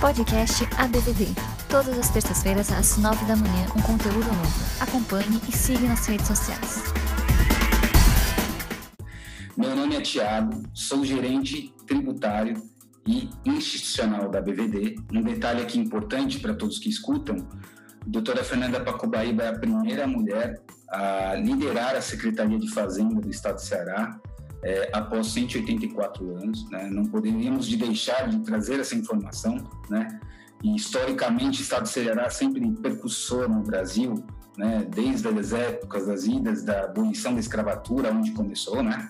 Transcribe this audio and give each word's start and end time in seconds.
Podcast 0.00 0.62
ABVD. 0.76 1.26
Todas 1.68 1.98
as 1.98 2.08
terças-feiras, 2.08 2.70
às 2.70 2.96
nove 2.98 3.24
da 3.24 3.34
manhã, 3.34 3.66
um 3.76 3.82
conteúdo 3.82 4.28
novo. 4.28 4.80
Acompanhe 4.80 5.40
e 5.48 5.52
siga 5.52 5.88
nas 5.88 6.06
redes 6.06 6.28
sociais. 6.28 6.84
Meu 9.56 9.74
nome 9.74 9.96
é 9.96 10.00
Tiago, 10.00 10.62
sou 10.72 11.04
gerente 11.04 11.74
tributário 11.84 12.62
e 13.04 13.28
institucional 13.44 14.28
da 14.28 14.40
BVD. 14.40 15.00
Um 15.12 15.20
detalhe 15.20 15.62
aqui 15.62 15.80
importante 15.80 16.38
para 16.38 16.54
todos 16.54 16.78
que 16.78 16.88
escutam: 16.88 17.36
a 18.00 18.04
doutora 18.06 18.44
Fernanda 18.44 18.78
Pacobaíba 18.78 19.42
é 19.42 19.48
a 19.48 19.58
primeira 19.58 20.06
mulher 20.06 20.62
a 20.88 21.34
liderar 21.34 21.96
a 21.96 22.00
Secretaria 22.00 22.58
de 22.58 22.70
Fazenda 22.70 23.20
do 23.20 23.28
Estado 23.28 23.56
do 23.56 23.62
Ceará 23.62 24.16
é, 24.62 24.90
após 24.92 25.28
184 25.28 26.36
anos. 26.36 26.68
Né? 26.70 26.88
Não 26.90 27.04
poderíamos 27.04 27.66
de 27.66 27.76
deixar 27.76 28.28
de 28.28 28.38
trazer 28.40 28.80
essa 28.80 28.94
informação, 28.94 29.68
né? 29.88 30.20
E 30.62 30.74
historicamente, 30.74 31.60
o 31.60 31.62
Estado 31.62 31.82
do 31.82 31.88
Ceará 31.88 32.28
sempre 32.30 32.68
percussor 32.72 33.48
no 33.48 33.62
Brasil, 33.62 34.24
né? 34.56 34.84
Desde 34.90 35.28
as 35.28 35.52
épocas 35.52 36.06
das 36.06 36.24
idas 36.24 36.64
da 36.64 36.84
abolição 36.84 37.32
da 37.32 37.40
escravatura, 37.40 38.12
onde 38.12 38.32
começou, 38.32 38.82
né? 38.82 39.08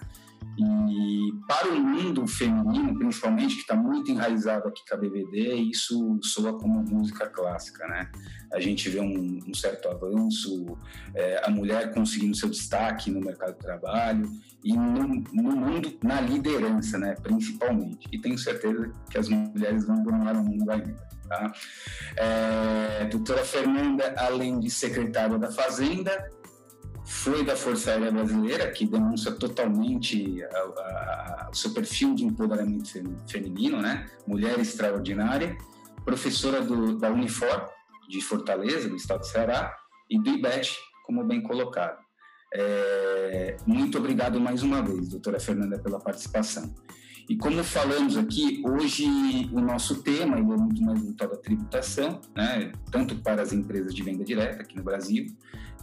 E 0.58 1.32
para 1.46 1.68
o 1.68 1.80
mundo 1.80 2.26
feminino, 2.26 2.98
principalmente, 2.98 3.54
que 3.54 3.60
está 3.60 3.76
muito 3.76 4.10
enraizado 4.10 4.66
aqui 4.66 4.82
com 4.88 4.94
a 4.94 4.98
BBD, 4.98 5.54
isso 5.54 6.18
soa 6.22 6.58
como 6.58 6.82
música 6.82 7.28
clássica, 7.28 7.86
né? 7.86 8.10
A 8.52 8.58
gente 8.58 8.88
vê 8.88 8.98
um, 9.00 9.38
um 9.46 9.54
certo 9.54 9.88
avanço, 9.88 10.76
é, 11.14 11.40
a 11.44 11.50
mulher 11.50 11.92
conseguindo 11.94 12.36
seu 12.36 12.48
destaque 12.48 13.10
no 13.10 13.20
mercado 13.20 13.52
de 13.52 13.60
trabalho 13.60 14.28
e 14.64 14.72
no, 14.72 15.06
no, 15.32 15.56
mundo, 15.56 15.96
na 16.02 16.20
liderança, 16.20 16.98
né? 16.98 17.14
Principalmente. 17.22 18.08
E 18.10 18.20
tenho 18.20 18.36
certeza 18.36 18.92
que 19.10 19.18
as 19.18 19.28
mulheres 19.28 19.86
vão 19.86 20.02
dominar 20.02 20.34
o 20.34 20.42
mundo 20.42 20.68
ainda. 20.70 21.08
Tá? 21.28 21.52
É, 22.16 23.04
doutora 23.04 23.44
Fernanda, 23.44 24.14
além 24.16 24.58
de 24.58 24.70
secretária 24.70 25.38
da 25.38 25.50
Fazenda, 25.50 26.30
foi 27.08 27.42
da 27.42 27.56
Força 27.56 27.90
Aérea 27.90 28.12
Brasileira, 28.12 28.70
que 28.70 28.86
demonstra 28.86 29.32
totalmente 29.32 30.44
a, 30.44 30.58
a, 30.58 31.48
o 31.50 31.54
seu 31.54 31.72
perfil 31.72 32.14
de 32.14 32.24
empoderamento 32.24 32.90
feminino, 33.26 33.80
né? 33.80 34.06
Mulher 34.26 34.58
extraordinária, 34.58 35.56
professora 36.04 36.60
do, 36.60 36.98
da 36.98 37.10
Unifor, 37.10 37.70
de 38.10 38.20
Fortaleza, 38.20 38.88
do 38.88 38.96
estado 38.96 39.20
do 39.20 39.26
Ceará, 39.26 39.74
e 40.10 40.18
do 40.18 40.30
IBET, 40.30 40.76
como 41.04 41.24
bem 41.24 41.42
colocado. 41.42 41.98
É, 42.54 43.56
muito 43.66 43.96
obrigado 43.98 44.38
mais 44.38 44.62
uma 44.62 44.82
vez, 44.82 45.08
doutora 45.08 45.40
Fernanda, 45.40 45.78
pela 45.78 45.98
participação. 45.98 46.74
E 47.28 47.36
como 47.36 47.62
falamos 47.62 48.16
aqui, 48.16 48.62
hoje 48.66 49.04
o 49.52 49.60
nosso 49.60 50.02
tema 50.02 50.38
é 50.38 50.40
muito 50.40 50.82
mais 50.82 51.02
voltado 51.02 51.34
à 51.34 51.36
tributação, 51.36 52.20
né, 52.34 52.72
tanto 52.90 53.16
para 53.16 53.42
as 53.42 53.52
empresas 53.52 53.94
de 53.94 54.02
venda 54.02 54.24
direta 54.24 54.62
aqui 54.62 54.76
no 54.76 54.82
Brasil, 54.82 55.26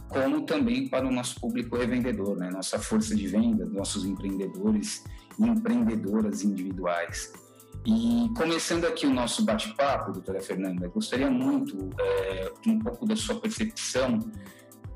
como 0.08 0.42
também 0.42 0.88
para 0.88 1.06
o 1.06 1.10
nosso 1.10 1.40
público 1.40 1.76
revendedor, 1.76 2.36
né? 2.36 2.50
nossa 2.50 2.78
força 2.78 3.14
de 3.14 3.26
venda, 3.26 3.64
nossos 3.66 4.04
empreendedores 4.04 5.04
e 5.38 5.44
empreendedoras 5.44 6.42
individuais. 6.42 7.32
E 7.84 8.28
começando 8.36 8.84
aqui 8.84 9.06
o 9.06 9.12
nosso 9.12 9.44
bate-papo, 9.44 10.12
doutora 10.12 10.40
Fernanda, 10.40 10.88
gostaria 10.88 11.30
muito 11.30 11.90
é, 12.00 12.52
um 12.66 12.78
pouco 12.78 13.06
da 13.06 13.14
sua 13.14 13.40
percepção 13.40 14.18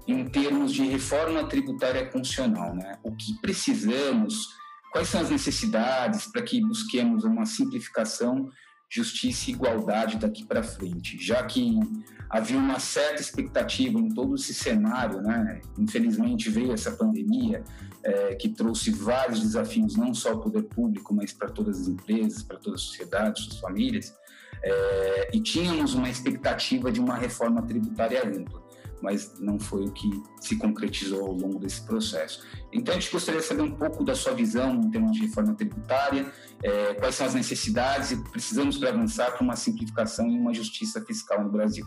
em 0.06 0.25
termos 0.25 0.73
de 0.73 0.84
reforma 0.84 1.45
tributária 1.45 2.11
funcional, 2.11 2.75
né? 2.75 2.98
O 3.05 3.12
que 3.15 3.39
precisamos, 3.41 4.56
quais 4.91 5.08
são 5.08 5.20
as 5.20 5.30
necessidades 5.30 6.27
para 6.27 6.42
que 6.42 6.60
busquemos 6.60 7.24
uma 7.24 7.46
simplificação 7.46 8.50
justiça 8.91 9.50
e 9.50 9.55
igualdade 9.55 10.16
daqui 10.16 10.44
para 10.44 10.64
frente, 10.64 11.16
já 11.24 11.44
que 11.44 11.78
havia 12.28 12.58
uma 12.58 12.80
certa 12.80 13.22
expectativa 13.22 14.00
em 14.00 14.08
todo 14.08 14.34
esse 14.34 14.52
cenário, 14.52 15.22
né? 15.22 15.60
Infelizmente 15.78 16.50
veio 16.50 16.72
essa 16.72 16.91
pandemia 16.91 17.62
é, 18.03 18.34
que 18.34 18.48
trouxe 18.48 18.91
vários 18.91 19.41
desafios, 19.41 19.97
não 19.97 20.12
só 20.12 20.31
ao 20.31 20.41
poder 20.41 20.65
público, 20.65 21.15
mas 21.15 21.32
para 21.32 21.48
todas 21.48 21.81
as 21.82 21.88
empresas, 21.88 22.42
para 22.42 22.59
toda 22.59 22.75
a 22.75 22.78
sociedade, 22.78 23.42
suas 23.42 23.59
famílias, 23.60 24.12
é, 24.62 25.31
e 25.36 25.41
tínhamos 25.41 25.94
uma 25.94 26.09
expectativa 26.09 26.91
de 26.91 27.00
uma 27.00 27.16
reforma 27.16 27.62
tributária 27.62 28.26
ampla 28.26 28.69
mas 29.03 29.38
não 29.38 29.59
foi 29.59 29.84
o 29.84 29.93
que 29.93 30.09
se 30.41 30.56
concretizou 30.56 31.27
ao 31.27 31.33
longo 31.33 31.59
desse 31.59 31.83
processo. 31.83 32.47
Então, 32.72 32.94
a 32.94 32.99
gente 32.99 33.11
gostaria 33.11 33.41
de 33.41 33.47
saber 33.47 33.62
um 33.62 33.75
pouco 33.75 34.05
da 34.05 34.15
sua 34.15 34.33
visão 34.33 34.75
em 34.75 34.91
termos 34.91 35.12
de 35.12 35.21
reforma 35.21 35.55
tributária, 35.55 36.33
é, 36.62 36.94
quais 36.94 37.15
são 37.15 37.27
as 37.27 37.34
necessidades 37.34 38.10
e 38.12 38.16
precisamos 38.31 38.78
para 38.78 38.91
avançar 38.91 39.33
para 39.33 39.43
uma 39.43 39.56
simplificação 39.56 40.27
e 40.28 40.39
uma 40.39 40.53
justiça 40.53 41.00
fiscal 41.05 41.43
no 41.43 41.50
Brasil. 41.50 41.87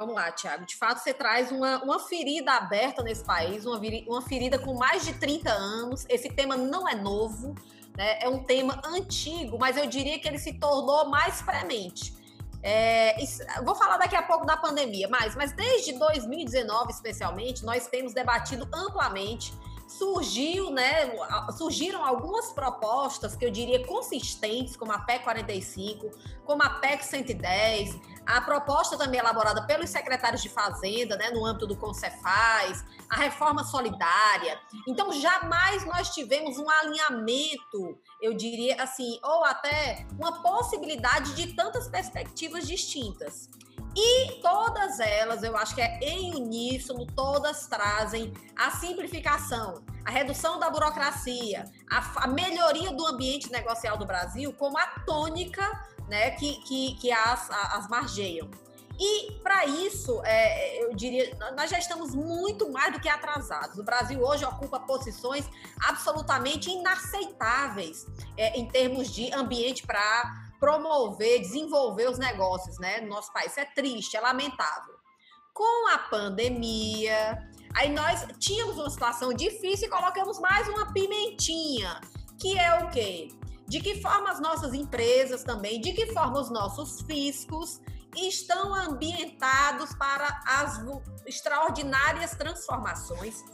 Vamos 0.00 0.14
lá, 0.14 0.32
Tiago. 0.32 0.64
De 0.64 0.76
fato, 0.76 0.98
você 0.98 1.12
traz 1.12 1.52
uma, 1.52 1.82
uma 1.84 1.98
ferida 1.98 2.52
aberta 2.52 3.02
nesse 3.02 3.22
país, 3.22 3.66
uma, 3.66 3.78
uma 4.08 4.22
ferida 4.22 4.58
com 4.58 4.72
mais 4.72 5.04
de 5.04 5.12
30 5.12 5.52
anos. 5.52 6.06
Esse 6.08 6.30
tema 6.30 6.56
não 6.56 6.88
é 6.88 6.94
novo, 6.94 7.54
né? 7.94 8.18
é 8.22 8.26
um 8.26 8.42
tema 8.42 8.80
antigo, 8.82 9.58
mas 9.60 9.76
eu 9.76 9.86
diria 9.86 10.18
que 10.18 10.26
ele 10.26 10.38
se 10.38 10.54
tornou 10.54 11.10
mais 11.10 11.42
premente. 11.42 12.18
É, 12.62 13.16
vou 13.64 13.74
falar 13.74 13.96
daqui 13.96 14.14
a 14.14 14.22
pouco 14.22 14.44
da 14.44 14.56
pandemia, 14.56 15.08
mas, 15.08 15.34
mas 15.34 15.52
desde 15.52 15.98
2019, 15.98 16.92
especialmente, 16.92 17.64
nós 17.64 17.86
temos 17.86 18.12
debatido 18.12 18.68
amplamente. 18.72 19.52
Surgiu, 19.88 20.70
né, 20.70 21.10
surgiram 21.58 22.04
algumas 22.04 22.52
propostas 22.52 23.34
que 23.34 23.44
eu 23.44 23.50
diria 23.50 23.84
consistentes, 23.84 24.76
como 24.76 24.92
a 24.92 25.00
PEC 25.00 25.24
45, 25.24 26.10
como 26.44 26.62
a 26.62 26.70
PEC 26.70 27.04
110, 27.04 27.98
a 28.36 28.40
proposta 28.40 28.96
também 28.96 29.18
elaborada 29.18 29.62
pelos 29.62 29.90
secretários 29.90 30.40
de 30.40 30.48
Fazenda, 30.48 31.16
né, 31.16 31.30
no 31.30 31.44
âmbito 31.44 31.66
do 31.66 31.76
Concefaz, 31.76 32.84
a 33.08 33.16
reforma 33.16 33.64
solidária. 33.64 34.58
Então, 34.86 35.12
jamais 35.12 35.84
nós 35.84 36.14
tivemos 36.14 36.56
um 36.56 36.70
alinhamento, 36.70 37.98
eu 38.22 38.32
diria 38.34 38.80
assim, 38.80 39.18
ou 39.22 39.44
até 39.44 40.06
uma 40.16 40.40
possibilidade 40.42 41.34
de 41.34 41.54
tantas 41.54 41.88
perspectivas 41.88 42.68
distintas. 42.68 43.50
E 43.96 44.40
todas 44.40 45.00
elas, 45.00 45.42
eu 45.42 45.56
acho 45.56 45.74
que 45.74 45.80
é 45.80 45.98
em 46.00 46.32
uníssono, 46.36 47.04
todas 47.06 47.66
trazem 47.66 48.32
a 48.56 48.70
simplificação, 48.70 49.82
a 50.04 50.10
redução 50.10 50.60
da 50.60 50.70
burocracia, 50.70 51.64
a, 51.90 52.24
a 52.24 52.26
melhoria 52.28 52.92
do 52.92 53.04
ambiente 53.04 53.50
negocial 53.50 53.98
do 53.98 54.06
Brasil 54.06 54.52
como 54.52 54.78
a 54.78 54.86
tônica 55.04 55.62
né, 56.10 56.32
que, 56.32 56.56
que, 56.64 56.94
que 56.96 57.10
as, 57.10 57.48
as 57.50 57.88
margeiam. 57.88 58.50
E 58.98 59.32
para 59.42 59.64
isso, 59.64 60.20
é, 60.24 60.84
eu 60.84 60.94
diria, 60.94 61.34
nós 61.56 61.70
já 61.70 61.78
estamos 61.78 62.14
muito 62.14 62.70
mais 62.70 62.92
do 62.92 63.00
que 63.00 63.08
atrasados. 63.08 63.78
O 63.78 63.82
Brasil 63.82 64.22
hoje 64.22 64.44
ocupa 64.44 64.78
posições 64.80 65.48
absolutamente 65.88 66.68
inaceitáveis 66.68 68.06
é, 68.36 68.58
em 68.58 68.68
termos 68.68 69.10
de 69.10 69.32
ambiente 69.32 69.86
para 69.86 70.50
promover, 70.58 71.40
desenvolver 71.40 72.10
os 72.10 72.18
negócios 72.18 72.78
né, 72.78 73.00
no 73.00 73.08
nosso 73.08 73.32
país. 73.32 73.52
Isso 73.52 73.60
é 73.60 73.64
triste, 73.64 74.18
é 74.18 74.20
lamentável. 74.20 74.94
Com 75.54 75.88
a 75.94 75.98
pandemia, 75.98 77.38
aí 77.74 77.90
nós 77.90 78.26
tínhamos 78.38 78.76
uma 78.76 78.90
situação 78.90 79.32
difícil 79.32 79.88
e 79.88 79.90
colocamos 79.90 80.38
mais 80.38 80.68
uma 80.68 80.92
pimentinha, 80.92 82.02
que 82.38 82.58
é 82.58 82.84
o 82.84 82.90
quê? 82.90 83.28
De 83.70 83.80
que 83.80 84.02
forma 84.02 84.32
as 84.32 84.40
nossas 84.40 84.74
empresas 84.74 85.44
também, 85.44 85.80
de 85.80 85.92
que 85.92 86.12
forma 86.12 86.40
os 86.40 86.50
nossos 86.50 87.02
fiscos 87.02 87.80
estão 88.16 88.74
ambientados 88.74 89.94
para 89.94 90.42
as 90.44 90.80
extraordinárias 91.24 92.32
transformações 92.32 93.44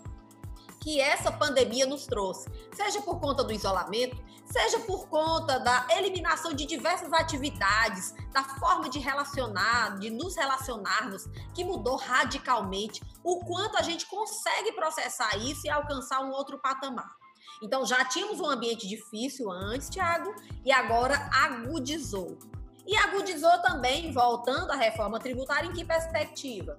que 0.81 0.99
essa 0.99 1.31
pandemia 1.31 1.85
nos 1.85 2.07
trouxe, 2.07 2.49
seja 2.73 3.03
por 3.03 3.21
conta 3.21 3.45
do 3.45 3.53
isolamento, 3.53 4.17
seja 4.47 4.79
por 4.79 5.07
conta 5.09 5.61
da 5.61 5.87
eliminação 5.91 6.55
de 6.55 6.65
diversas 6.65 7.13
atividades, 7.13 8.15
da 8.33 8.43
forma 8.43 8.89
de 8.89 8.99
relacionar, 8.99 9.99
de 9.99 10.09
nos 10.09 10.35
relacionarmos, 10.35 11.27
que 11.53 11.63
mudou 11.63 11.97
radicalmente, 11.97 13.03
o 13.23 13.45
quanto 13.45 13.77
a 13.77 13.83
gente 13.83 14.07
consegue 14.07 14.73
processar 14.73 15.37
isso 15.37 15.67
e 15.67 15.69
alcançar 15.69 16.25
um 16.25 16.31
outro 16.31 16.59
patamar. 16.59 17.26
Então 17.63 17.87
já 17.87 18.05
tínhamos 18.05 18.41
um 18.41 18.47
ambiente 18.47 18.87
difícil 18.87 19.51
antes, 19.51 19.89
Tiago, 19.89 20.35
e 20.65 20.73
agora 20.73 21.29
agudizou. 21.33 22.39
E 22.87 22.97
agudizou 22.97 23.59
também, 23.63 24.13
voltando 24.13 24.71
à 24.71 24.77
reforma 24.77 25.19
tributária, 25.19 25.69
em 25.69 25.73
que 25.73 25.85
perspectiva? 25.85 26.79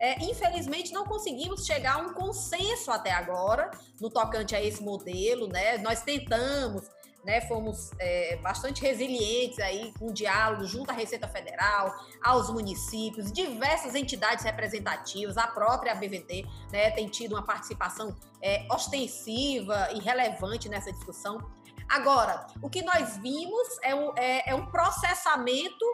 É, 0.00 0.22
infelizmente, 0.24 0.92
não 0.92 1.04
conseguimos 1.04 1.66
chegar 1.66 1.96
a 1.96 1.98
um 1.98 2.14
consenso 2.14 2.90
até 2.90 3.10
agora 3.10 3.70
no 4.00 4.08
tocante 4.08 4.54
a 4.54 4.62
esse 4.62 4.82
modelo, 4.82 5.48
né? 5.48 5.76
Nós 5.78 6.02
tentamos, 6.02 6.88
né, 7.28 7.42
fomos 7.42 7.90
é, 7.98 8.36
bastante 8.36 8.80
resilientes 8.80 9.58
aí 9.58 9.92
com 9.98 10.10
diálogo 10.10 10.64
junto 10.64 10.90
à 10.90 10.94
Receita 10.94 11.28
Federal, 11.28 11.94
aos 12.24 12.48
municípios, 12.48 13.30
diversas 13.30 13.94
entidades 13.94 14.46
representativas, 14.46 15.36
a 15.36 15.46
própria 15.46 15.94
BVT 15.94 16.46
né, 16.72 16.90
tem 16.92 17.06
tido 17.06 17.32
uma 17.34 17.44
participação 17.44 18.16
é, 18.40 18.66
ostensiva 18.72 19.90
e 19.92 20.00
relevante 20.00 20.70
nessa 20.70 20.90
discussão. 20.90 21.38
Agora, 21.86 22.46
o 22.62 22.70
que 22.70 22.80
nós 22.80 23.18
vimos 23.18 23.68
é 23.82 23.94
um, 23.94 24.16
é, 24.16 24.50
é 24.50 24.54
um 24.54 24.64
processamento 24.64 25.84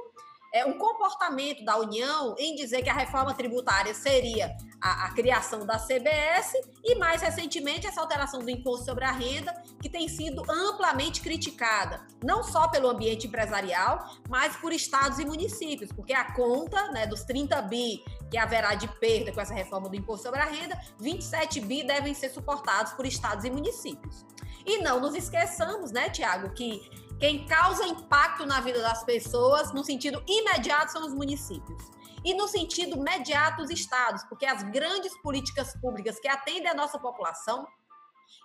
é, 0.55 0.65
um 0.65 0.79
comportamento 0.79 1.65
da 1.65 1.77
União 1.77 2.37
em 2.39 2.55
dizer 2.55 2.81
que 2.83 2.89
a 2.89 2.95
reforma 2.95 3.35
tributária 3.35 3.93
seria 3.93 4.57
a, 4.81 5.07
a, 5.07 5.11
criação 5.11 5.67
da 5.67 5.81
CBS 5.81 6.53
e, 6.85 6.95
mais 6.95 7.21
recentemente, 7.21 7.89
essa 7.89 8.01
alteração 8.01 8.39
do 8.39 8.49
imposto 8.49 8.85
sobre 8.85 9.05
a 9.05 9.11
renda, 9.11 9.53
que 9.83 9.89
tem 9.89 10.09
sido 10.09 10.49
amplamente 10.49 11.21
criticada, 11.21 12.07
não 12.23 12.45
só 12.45 12.69
pelo 12.69 12.89
ambiente 12.89 13.27
empresarial, 13.27 14.09
mas 14.29 14.55
por 14.57 14.73
estados 14.73 15.19
e 15.19 15.25
municípios, 15.25 15.91
porque 15.91 16.13
a 16.13 16.33
conta 16.33 16.93
né, 16.93 17.05
dos 17.05 17.25
30 17.25 17.61
bi 17.63 18.05
que 18.31 18.39
haverá 18.39 18.77
de 18.77 18.87
perda 18.87 19.33
com 19.33 19.41
essa 19.41 19.55
reforma 19.55 19.89
do 19.89 19.97
imposto 19.97 20.27
sobre 20.27 20.39
a 20.39 20.45
renda, 20.45 20.81
27 21.01 21.61
bi 21.63 21.83
devem 21.83 22.15
ser 22.15 22.29
suportados 22.29 22.93
por 22.93 23.05
estados 23.05 23.45
e 23.45 23.51
municípios. 23.51 24.25
E 24.65 24.79
não 24.79 25.01
nos 25.01 25.15
esqueçamos, 25.15 25.91
né, 25.91 26.09
Tiago, 26.11 26.51
que 26.55 26.81
quem 27.19 27.47
causa 27.47 27.87
impacto 27.87 28.45
na 28.45 28.61
vida 28.61 28.81
das 28.81 29.05
pessoas, 29.05 29.73
no 29.73 29.85
sentido 29.85 30.23
imediato, 30.27 30.93
são 30.93 31.07
os 31.07 31.15
municípios. 31.15 31.83
E 32.25 32.35
no 32.35 32.49
sentido 32.49 32.97
imediato, 32.97 33.63
os 33.63 33.71
estados, 33.71 34.25
porque 34.25 34.47
as 34.47 34.63
grandes 34.63 35.17
políticas 35.21 35.75
públicas 35.81 36.19
que 36.19 36.29
atendem 36.29 36.69
a 36.69 36.75
nossa 36.75 36.99
população, 36.99 37.67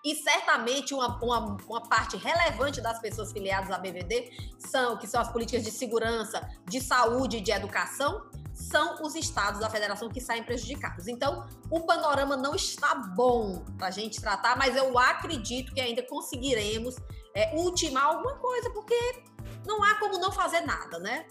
e 0.03 0.15
certamente 0.15 0.93
uma, 0.93 1.17
uma, 1.23 1.57
uma, 1.67 1.81
parte 1.81 2.15
relevante 2.15 2.79
das 2.79 2.99
pessoas 2.99 3.31
filiadas 3.31 3.69
à 3.71 3.77
BVD 3.77 4.31
são 4.57 4.97
que 4.97 5.07
são 5.07 5.19
as 5.19 5.29
políticas 5.29 5.63
de 5.63 5.71
segurança, 5.71 6.47
de 6.65 6.79
saúde 6.79 7.37
e 7.37 7.41
de 7.41 7.51
educação, 7.51 8.29
são 8.53 9.01
os 9.01 9.15
estados 9.15 9.59
da 9.59 9.69
federação 9.69 10.09
que 10.09 10.19
saem 10.19 10.43
prejudicados. 10.43 11.07
Então, 11.07 11.45
o 11.69 11.81
panorama 11.81 12.35
não 12.35 12.55
está 12.55 12.95
bom 12.95 13.63
para 13.77 13.87
a 13.87 13.91
gente 13.91 14.21
tratar, 14.21 14.57
mas 14.57 14.75
eu 14.75 14.97
acredito 14.97 15.73
que 15.73 15.81
ainda 15.81 16.03
conseguiremos 16.03 16.95
é, 17.39 17.55
ultimar 17.55 18.03
alguma 18.03 18.33
coisa, 18.35 18.69
porque 18.71 19.23
não 19.65 19.81
há 19.81 19.95
como 19.95 20.19
não 20.19 20.31
fazer 20.31 20.61
nada, 20.61 20.99
né? 20.99 21.25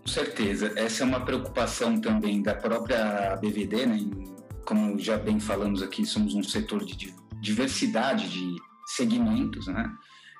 Com 0.00 0.06
certeza. 0.06 0.72
Essa 0.76 1.02
é 1.02 1.06
uma 1.06 1.24
preocupação 1.24 2.00
também 2.00 2.40
da 2.40 2.54
própria 2.54 3.36
BVD, 3.36 3.86
né? 3.86 3.98
Como 4.64 4.96
já 4.98 5.16
bem 5.16 5.40
falamos 5.40 5.82
aqui, 5.82 6.06
somos 6.06 6.34
um 6.34 6.42
setor 6.42 6.84
de 6.84 7.12
diversidade 7.40 8.28
de 8.28 8.56
segmentos, 8.86 9.66
né? 9.66 9.90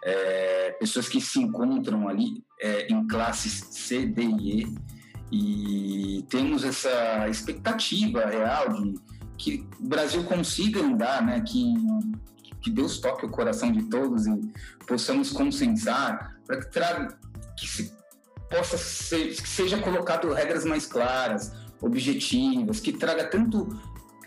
É, 0.05 0.71
pessoas 0.79 1.09
que 1.09 1.21
se 1.21 1.41
encontram 1.41 2.09
ali 2.09 2.43
é, 2.61 2.87
em 2.87 3.07
classes 3.07 3.67
C, 3.71 4.07
D 4.07 4.23
e 4.23 4.63
E, 4.63 6.19
e 6.19 6.23
temos 6.29 6.65
essa 6.65 7.29
expectativa 7.29 8.25
real 8.25 8.73
de 8.73 8.95
que 9.37 9.67
o 9.79 9.89
Brasil 9.89 10.23
consiga 10.25 10.81
andar, 10.81 11.25
né, 11.25 11.41
que 11.41 11.75
que 12.61 12.71
Deus 12.71 12.99
toque 12.99 13.27
o 13.27 13.29
coração 13.29 13.73
de 13.73 13.83
todos 13.85 14.27
e 14.27 14.53
possamos 14.87 15.31
consensar 15.31 16.37
para 16.47 16.59
que 16.61 16.71
traga 16.71 17.19
que 17.57 17.67
se 17.67 17.93
possa 18.51 18.77
ser, 18.77 19.29
que 19.29 19.49
seja 19.49 19.79
colocado 19.79 20.33
regras 20.33 20.65
mais 20.65 20.87
claras, 20.87 21.53
objetivas, 21.81 22.81
que 22.81 22.93
traga 22.93 23.25
tanto 23.25 23.69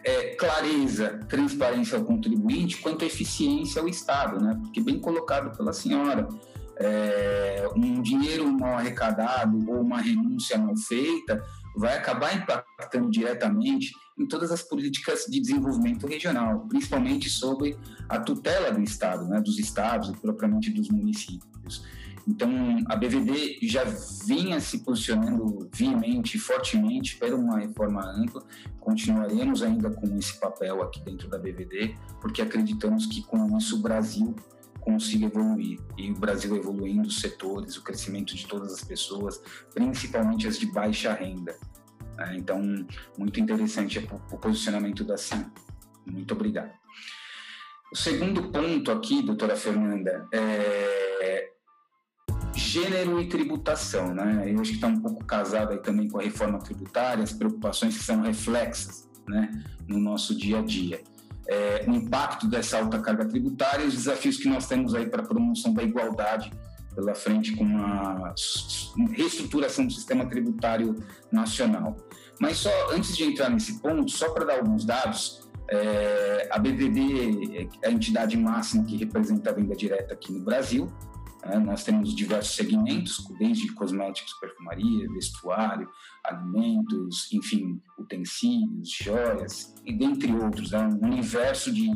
é, 0.03 0.35
clareza, 0.35 1.19
transparência 1.27 1.97
ao 1.97 2.03
contribuinte 2.03 2.77
quanto 2.77 3.06
eficiência 3.06 3.81
ao 3.81 3.88
Estado, 3.88 4.39
né? 4.39 4.57
Porque 4.62 4.81
bem 4.81 5.00
colocado 5.00 5.56
pela 5.56 5.74
senhora, 5.74 6.27
é, 6.77 7.68
um 7.75 8.01
dinheiro 8.01 8.51
mal 8.51 8.77
arrecadado 8.77 9.57
ou 9.69 9.81
uma 9.81 10.01
renúncia 10.01 10.57
mal 10.57 10.75
feita 10.75 11.44
vai 11.75 11.98
acabar 11.98 12.36
impactando 12.36 13.10
diretamente 13.10 13.94
em 14.18 14.28
todas 14.28 14.52
as 14.52 14.62
políticas 14.62 15.25
de 15.28 15.40
desenvolvimento 15.40 16.06
regional, 16.06 16.68
principalmente 16.68 17.30
sobre 17.30 17.78
a 18.08 18.20
tutela 18.20 18.72
do 18.72 18.81
Estado, 18.81 19.28
né, 19.28 19.42
dos 19.42 19.58
estados 19.58 20.10
e 20.10 20.14
propriamente 20.14 20.70
dos 20.70 20.90
municípios. 20.90 21.84
Então, 22.28 22.50
a 22.88 22.96
BVD 22.96 23.60
já 23.64 23.84
vinha 24.25 24.60
se 24.62 24.80
posicionando 24.80 25.70
viamente, 25.74 26.40
fortemente 26.40 27.18
para 27.18 27.36
uma 27.36 27.60
reforma 27.60 28.02
ampla. 28.06 28.44
Continuaremos 28.80 29.62
ainda 29.62 29.90
com 29.90 30.18
esse 30.18 30.40
papel 30.40 30.81
aqui 30.81 31.02
dentro 31.02 31.28
da 31.28 31.38
BVD, 31.38 31.96
porque 32.22 32.42
acreditamos 32.42 33.06
que 33.08 33.24
com 33.24 33.58
isso 33.58 33.78
o 33.78 33.80
Brasil 33.80 34.34
consiga 34.83 35.25
evoluir. 35.25 35.80
E 35.97 36.12
o 36.12 36.15
Brasil 36.15 36.56
evoluindo 36.56 37.07
os 37.07 37.19
setores, 37.19 37.77
o 37.77 37.83
crescimento 37.83 38.35
de 38.35 38.45
todas 38.45 38.74
as 38.74 38.83
pessoas, 38.83 39.41
principalmente 39.74 40.47
as 40.47 40.59
de 40.59 40.65
baixa 40.68 41.13
renda. 41.13 41.56
Né? 42.18 42.35
Então, 42.38 42.62
muito 43.18 43.39
interessante 43.39 44.00
o 44.31 44.38
posicionamento 44.38 45.03
da 45.03 45.18
CIM. 45.18 45.45
Muito 46.06 46.33
obrigado. 46.33 46.71
O 47.91 47.95
segundo 47.95 48.50
ponto 48.50 48.91
aqui, 48.91 49.21
doutora 49.21 49.56
Fernanda, 49.56 50.27
é 50.33 51.51
gênero 52.56 53.21
e 53.21 53.27
tributação, 53.27 54.13
né? 54.13 54.51
Eu 54.51 54.59
acho 54.59 54.71
que 54.71 54.77
está 54.77 54.88
um 54.88 55.00
pouco 55.00 55.24
casado 55.24 55.71
aí 55.71 55.79
também 55.79 56.07
com 56.07 56.19
a 56.19 56.24
reforma 56.24 56.59
tributária, 56.59 57.24
as 57.24 57.33
preocupações 57.33 57.97
que 57.97 58.03
são 58.03 58.21
reflexas, 58.21 59.09
né, 59.27 59.50
no 59.88 60.00
nosso 60.00 60.36
dia 60.36 60.59
a 60.59 60.62
dia. 60.62 61.03
É, 61.48 61.84
o 61.88 61.92
impacto 61.92 62.48
dessa 62.48 62.80
alta 62.80 63.00
carga 63.00 63.25
tributária 63.25 63.84
e 63.84 63.88
os 63.88 63.95
desafios 63.95 64.38
que 64.38 64.48
nós 64.48 64.68
temos 64.68 64.95
aí 64.95 65.07
para 65.10 65.22
a 65.22 65.25
promoção 65.25 65.74
da 65.74 65.84
igualdade 65.84 66.51
pela 66.95 67.13
frente 67.16 67.56
com 67.56 67.63
uma 67.63 68.34
reestruturação 69.12 69.86
do 69.86 69.94
sistema 69.94 70.25
tributário 70.25 70.95
nacional. 71.31 71.98
Mas 72.40 72.57
só 72.57 72.69
antes 72.92 73.16
de 73.16 73.24
entrar 73.24 73.50
nesse 73.50 73.80
ponto, 73.80 74.12
só 74.12 74.30
para 74.30 74.45
dar 74.45 74.60
alguns 74.60 74.86
dados, 74.86 75.50
é, 75.69 76.48
a 76.51 76.60
BVD 76.60 77.69
é 77.81 77.88
a 77.88 77.92
entidade 77.92 78.38
máxima 78.38 78.84
que 78.84 78.98
representa 78.98 79.50
a 79.50 79.54
venda 79.54 79.75
direta 79.75 80.13
aqui 80.13 80.31
no 80.31 80.39
Brasil. 80.39 80.92
É, 81.44 81.60
nós 81.60 81.84
temos 81.84 82.16
diversos 82.16 82.56
segmentos, 82.56 83.24
desde 83.38 83.72
cosméticos, 83.74 84.34
perfumaria, 84.40 85.12
vestuário, 85.13 85.90
alimentos, 86.24 87.31
enfim, 87.34 87.81
utensílios, 87.98 88.90
joias, 88.90 89.74
e 89.86 89.94
dentre 89.94 90.34
outros. 90.34 90.74
É 90.74 90.80
um 90.80 91.00
universo 91.04 91.72
de 91.72 91.92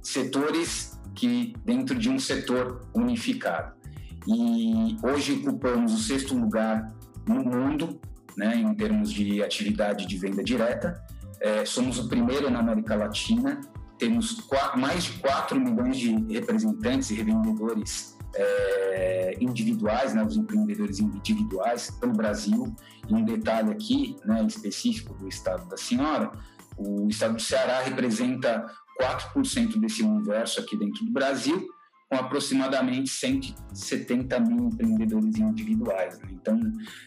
setores 0.00 1.00
que 1.14 1.52
dentro 1.64 1.98
de 1.98 2.08
um 2.08 2.18
setor 2.18 2.88
unificado 2.94 3.82
e 4.26 4.96
hoje 5.02 5.32
ocupamos 5.32 5.92
o 5.92 5.98
sexto 5.98 6.34
lugar 6.36 6.94
no 7.26 7.42
mundo, 7.42 8.00
né, 8.36 8.56
em 8.56 8.74
termos 8.74 9.12
de 9.12 9.42
atividade 9.42 10.06
de 10.06 10.16
venda 10.16 10.42
direta. 10.42 11.02
É, 11.40 11.64
somos 11.64 11.98
o 11.98 12.08
primeiro 12.08 12.48
na 12.50 12.60
América 12.60 12.94
Latina, 12.94 13.60
temos 13.98 14.44
mais 14.76 15.04
de 15.04 15.12
4 15.14 15.60
milhões 15.60 15.96
de 15.96 16.14
representantes 16.32 17.10
e 17.10 17.14
revendedores 17.14 18.11
é, 18.34 19.36
individuais, 19.40 20.14
né, 20.14 20.22
os 20.22 20.36
empreendedores 20.36 21.00
individuais 21.00 21.90
pelo 21.90 22.12
Brasil. 22.12 22.74
E 23.08 23.14
um 23.14 23.24
detalhe 23.24 23.70
aqui, 23.70 24.16
né, 24.24 24.44
específico 24.44 25.14
do 25.14 25.28
estado 25.28 25.68
da 25.68 25.76
senhora, 25.76 26.30
o 26.76 27.08
estado 27.08 27.34
do 27.34 27.42
Ceará 27.42 27.82
representa 27.82 28.64
4% 29.00 29.78
desse 29.78 30.02
universo 30.02 30.60
aqui 30.60 30.76
dentro 30.76 31.04
do 31.04 31.12
Brasil, 31.12 31.68
com 32.08 32.16
aproximadamente 32.16 33.10
170 33.10 34.40
mil 34.40 34.68
empreendedores 34.68 35.36
individuais. 35.38 36.18
Né? 36.18 36.28
Então, 36.32 36.60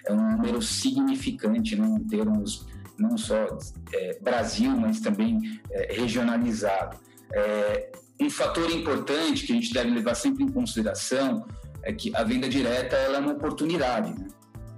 é 0.08 0.14
um 0.14 0.32
número 0.32 0.62
significante 0.62 1.76
né, 1.76 1.88
em 1.88 2.04
termos 2.08 2.66
não 2.98 3.18
só 3.18 3.46
é, 3.94 4.20
Brasil, 4.22 4.72
mas 4.72 5.00
também 5.00 5.60
é, 5.70 5.94
regionalizado. 5.94 6.98
É, 7.34 7.92
um 8.20 8.30
fator 8.30 8.70
importante 8.72 9.46
que 9.46 9.52
a 9.52 9.56
gente 9.56 9.74
deve 9.74 9.90
levar 9.90 10.16
sempre 10.16 10.44
em 10.44 10.48
consideração 10.48 11.46
é 11.84 11.94
que 11.94 12.16
a 12.16 12.24
venda 12.24 12.48
direta 12.50 12.96
ela 12.96 13.18
é 13.18 13.20
uma 13.20 13.34
oportunidade. 13.34 14.14
Né? 14.18 14.28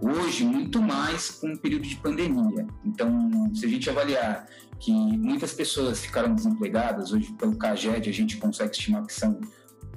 Hoje, 0.01 0.43
muito 0.43 0.81
mais 0.81 1.31
com 1.31 1.51
o 1.53 1.57
período 1.57 1.83
de 1.83 1.95
pandemia. 1.95 2.67
Então, 2.85 3.51
se 3.53 3.65
a 3.65 3.69
gente 3.69 3.89
avaliar 3.89 4.47
que 4.79 4.91
muitas 4.91 5.53
pessoas 5.53 5.99
ficaram 5.99 6.35
desempregadas, 6.35 7.11
hoje 7.11 7.31
pelo 7.33 7.57
CAGED 7.57 8.09
a 8.09 8.13
gente 8.13 8.37
consegue 8.37 8.71
estimar 8.71 9.05
que 9.05 9.13
são 9.13 9.39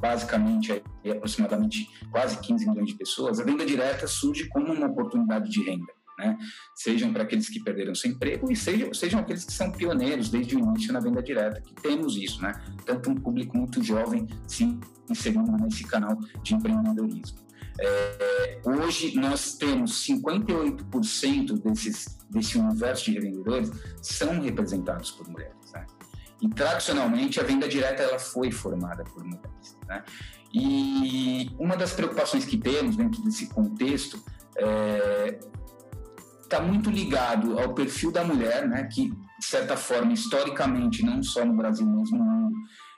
basicamente 0.01 0.83
aproximadamente 1.11 1.87
quase 2.11 2.39
15 2.39 2.69
milhões 2.69 2.89
de 2.89 2.95
pessoas, 2.95 3.39
a 3.39 3.45
venda 3.45 3.67
direta 3.67 4.07
surge 4.07 4.49
como 4.49 4.73
uma 4.73 4.87
oportunidade 4.87 5.51
de 5.51 5.63
renda. 5.63 5.93
Né? 6.21 6.37
Sejam 6.75 7.13
para 7.13 7.23
aqueles 7.23 7.49
que 7.49 7.63
perderam 7.63 7.95
seu 7.95 8.11
emprego 8.11 8.53
e 8.53 8.57
sejam, 8.57 8.93
sejam 8.93 9.21
aqueles 9.21 9.45
que 9.45 9.53
são 9.53 9.73
pioneiros 9.73 10.29
desde 10.29 10.55
o 10.55 10.59
início 10.59 10.93
na 10.93 11.01
venda 11.01 11.23
direta, 11.23 11.61
que 11.61 11.75
temos 11.75 12.17
isso, 12.17 12.43
né? 12.43 12.53
Tanto 12.85 13.11
um 13.11 13.15
público 13.15 13.57
muito 13.57 13.83
jovem 13.83 14.27
se 14.47 14.79
inserindo 15.09 15.51
nesse 15.53 15.85
canal 15.85 16.17
de 16.43 16.55
empreendedorismo. 16.55 17.39
É, 17.81 18.61
hoje 18.65 19.17
nós 19.17 19.55
temos 19.55 20.07
58% 20.07 21.63
desses, 21.63 22.19
desse 22.29 22.59
universo 22.59 23.07
de 23.07 23.13
revendedores 23.13 23.71
são 24.03 24.41
representados 24.41 25.11
por 25.13 25.27
mulheres. 25.29 25.73
Né? 25.73 25.87
E 26.43 26.49
tradicionalmente 26.51 27.41
a 27.41 27.43
venda 27.43 27.67
direta 27.67 28.03
ela 28.03 28.19
foi 28.19 28.51
formada 28.51 29.03
por 29.05 29.25
mulheres. 29.25 29.79
Né? 29.89 30.05
E 30.53 31.51
uma 31.59 31.77
das 31.77 31.93
preocupações 31.93 32.45
que 32.45 32.59
temos 32.59 32.97
dentro 32.97 33.23
desse 33.23 33.47
contexto 33.47 34.23
é, 34.57 35.39
tá 36.51 36.61
muito 36.61 36.91
ligado 36.91 37.59
ao 37.59 37.73
perfil 37.73 38.11
da 38.11 38.25
mulher, 38.25 38.69
né? 38.69 38.85
que 38.85 39.11
de 39.11 39.47
certa 39.47 39.77
forma 39.77 40.13
historicamente 40.13 41.05
não 41.05 41.23
só 41.23 41.45
no 41.45 41.57
Brasil 41.57 41.87
mas 41.87 42.11
no 42.11 42.19
mundo 42.19 42.57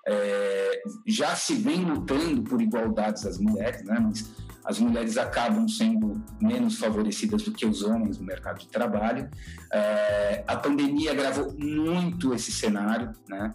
é, 0.08 0.82
já 1.06 1.36
se 1.36 1.54
vem 1.54 1.84
lutando 1.84 2.42
por 2.42 2.60
igualdades 2.60 3.22
das 3.22 3.38
mulheres, 3.38 3.84
né? 3.84 4.00
mas 4.00 4.32
as 4.64 4.78
mulheres 4.78 5.18
acabam 5.18 5.68
sendo 5.68 6.22
menos 6.40 6.78
favorecidas 6.78 7.42
do 7.42 7.52
que 7.52 7.66
os 7.66 7.82
homens 7.82 8.18
no 8.18 8.24
mercado 8.24 8.58
de 8.60 8.68
trabalho. 8.68 9.28
É, 9.72 10.44
a 10.46 10.56
pandemia 10.56 11.12
agravou 11.12 11.52
muito 11.58 12.32
esse 12.32 12.52
cenário, 12.52 13.12
né? 13.28 13.52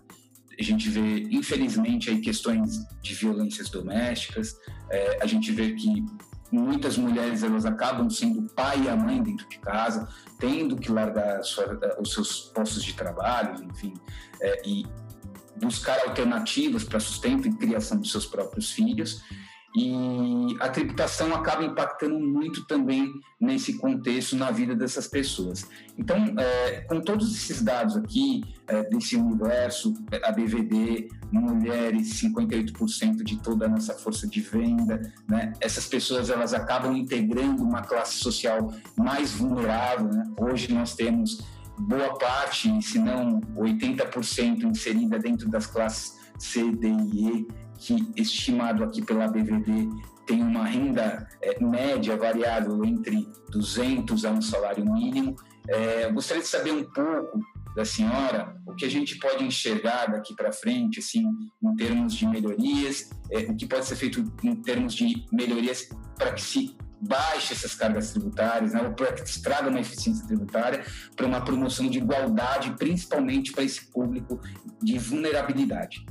A 0.59 0.63
gente 0.63 0.89
vê, 0.89 1.21
infelizmente, 1.29 2.09
aí 2.09 2.19
questões 2.19 2.83
de 3.01 3.13
violências 3.13 3.69
domésticas. 3.69 4.55
É, 4.91 5.19
a 5.21 5.25
gente 5.27 5.51
vê 5.51 5.73
que 5.73 6.03
muitas 6.51 6.97
mulheres 6.97 7.43
elas 7.43 7.65
acabam 7.65 8.09
sendo 8.09 8.43
pai 8.53 8.83
e 8.83 8.89
a 8.89 8.95
mãe 8.95 9.21
dentro 9.21 9.47
de 9.47 9.59
casa, 9.59 10.07
tendo 10.39 10.75
que 10.77 10.91
largar 10.91 11.43
sua, 11.43 11.77
os 11.99 12.13
seus 12.13 12.41
postos 12.41 12.83
de 12.83 12.93
trabalho, 12.93 13.63
enfim, 13.63 13.93
é, 14.41 14.61
e 14.65 14.85
buscar 15.59 15.99
alternativas 16.07 16.83
para 16.83 16.99
sustento 16.99 17.47
e 17.47 17.53
criação 17.53 17.99
dos 17.99 18.11
seus 18.11 18.25
próprios 18.25 18.71
filhos. 18.71 19.23
E 19.79 20.57
a 20.59 20.69
tributação 20.69 21.35
acaba 21.35 21.63
impactando 21.63 22.19
muito 22.19 22.65
também 22.65 23.13
nesse 23.39 23.73
contexto, 23.77 24.35
na 24.35 24.49
vida 24.49 24.75
dessas 24.75 25.07
pessoas. 25.07 25.69
Então, 25.95 26.17
é, 26.39 26.81
com 26.81 26.99
todos 26.99 27.31
esses 27.35 27.61
dados 27.61 27.95
aqui, 27.95 28.41
é, 28.65 28.81
desse 28.89 29.15
universo, 29.15 29.93
a 30.23 30.31
BVD, 30.31 31.09
mulheres, 31.31 32.19
58% 32.19 33.17
de 33.23 33.37
toda 33.37 33.67
a 33.67 33.69
nossa 33.69 33.93
força 33.93 34.27
de 34.27 34.41
venda, 34.41 35.13
né? 35.29 35.53
essas 35.61 35.85
pessoas 35.85 36.31
elas 36.31 36.55
acabam 36.55 36.97
integrando 36.97 37.63
uma 37.63 37.83
classe 37.83 38.15
social 38.15 38.73
mais 38.95 39.33
vulnerável. 39.33 40.07
Né? 40.07 40.23
Hoje 40.41 40.73
nós 40.73 40.95
temos 40.95 41.39
boa 41.77 42.17
parte, 42.17 42.81
se 42.81 42.97
não 42.97 43.41
80% 43.55 44.63
inserida 44.63 45.19
dentro 45.19 45.47
das 45.47 45.67
classes 45.67 46.17
C, 46.39 46.71
D 46.71 46.87
e 46.87 47.27
E, 47.27 47.47
que 47.77 48.11
estimado 48.15 48.83
aqui 48.83 49.01
pela 49.01 49.27
BVD 49.27 49.89
tem 50.25 50.43
uma 50.43 50.65
renda 50.65 51.27
é, 51.41 51.63
média 51.63 52.17
variável 52.17 52.83
entre 52.83 53.27
200 53.49 54.25
a 54.25 54.31
um 54.31 54.41
salário 54.41 54.85
mínimo. 54.85 55.35
É, 55.67 56.11
gostaria 56.11 56.43
de 56.43 56.49
saber 56.49 56.71
um 56.71 56.83
pouco 56.83 57.39
da 57.75 57.85
senhora 57.85 58.55
o 58.65 58.73
que 58.73 58.85
a 58.85 58.89
gente 58.89 59.17
pode 59.19 59.43
enxergar 59.43 60.07
daqui 60.07 60.35
para 60.35 60.51
frente, 60.51 60.99
assim, 60.99 61.23
em 61.63 61.75
termos 61.75 62.13
de 62.13 62.27
melhorias, 62.27 63.09
é, 63.31 63.39
o 63.39 63.55
que 63.55 63.65
pode 63.65 63.85
ser 63.85 63.95
feito 63.95 64.23
em 64.43 64.55
termos 64.55 64.93
de 64.93 65.25
melhorias 65.31 65.87
para 66.17 66.33
que 66.33 66.41
se 66.41 66.75
baixe 66.99 67.53
essas 67.53 67.75
cargas 67.75 68.11
tributárias, 68.11 68.73
né, 68.73 68.81
para 68.89 69.13
que 69.13 69.29
se 69.29 69.41
traga 69.41 69.69
uma 69.69 69.79
eficiência 69.79 70.25
tributária 70.25 70.83
para 71.15 71.27
uma 71.27 71.39
promoção 71.39 71.87
de 71.87 71.99
igualdade, 71.99 72.71
principalmente 72.77 73.51
para 73.51 73.63
esse 73.63 73.85
público 73.91 74.41
de 74.81 74.97
vulnerabilidade. 74.97 76.03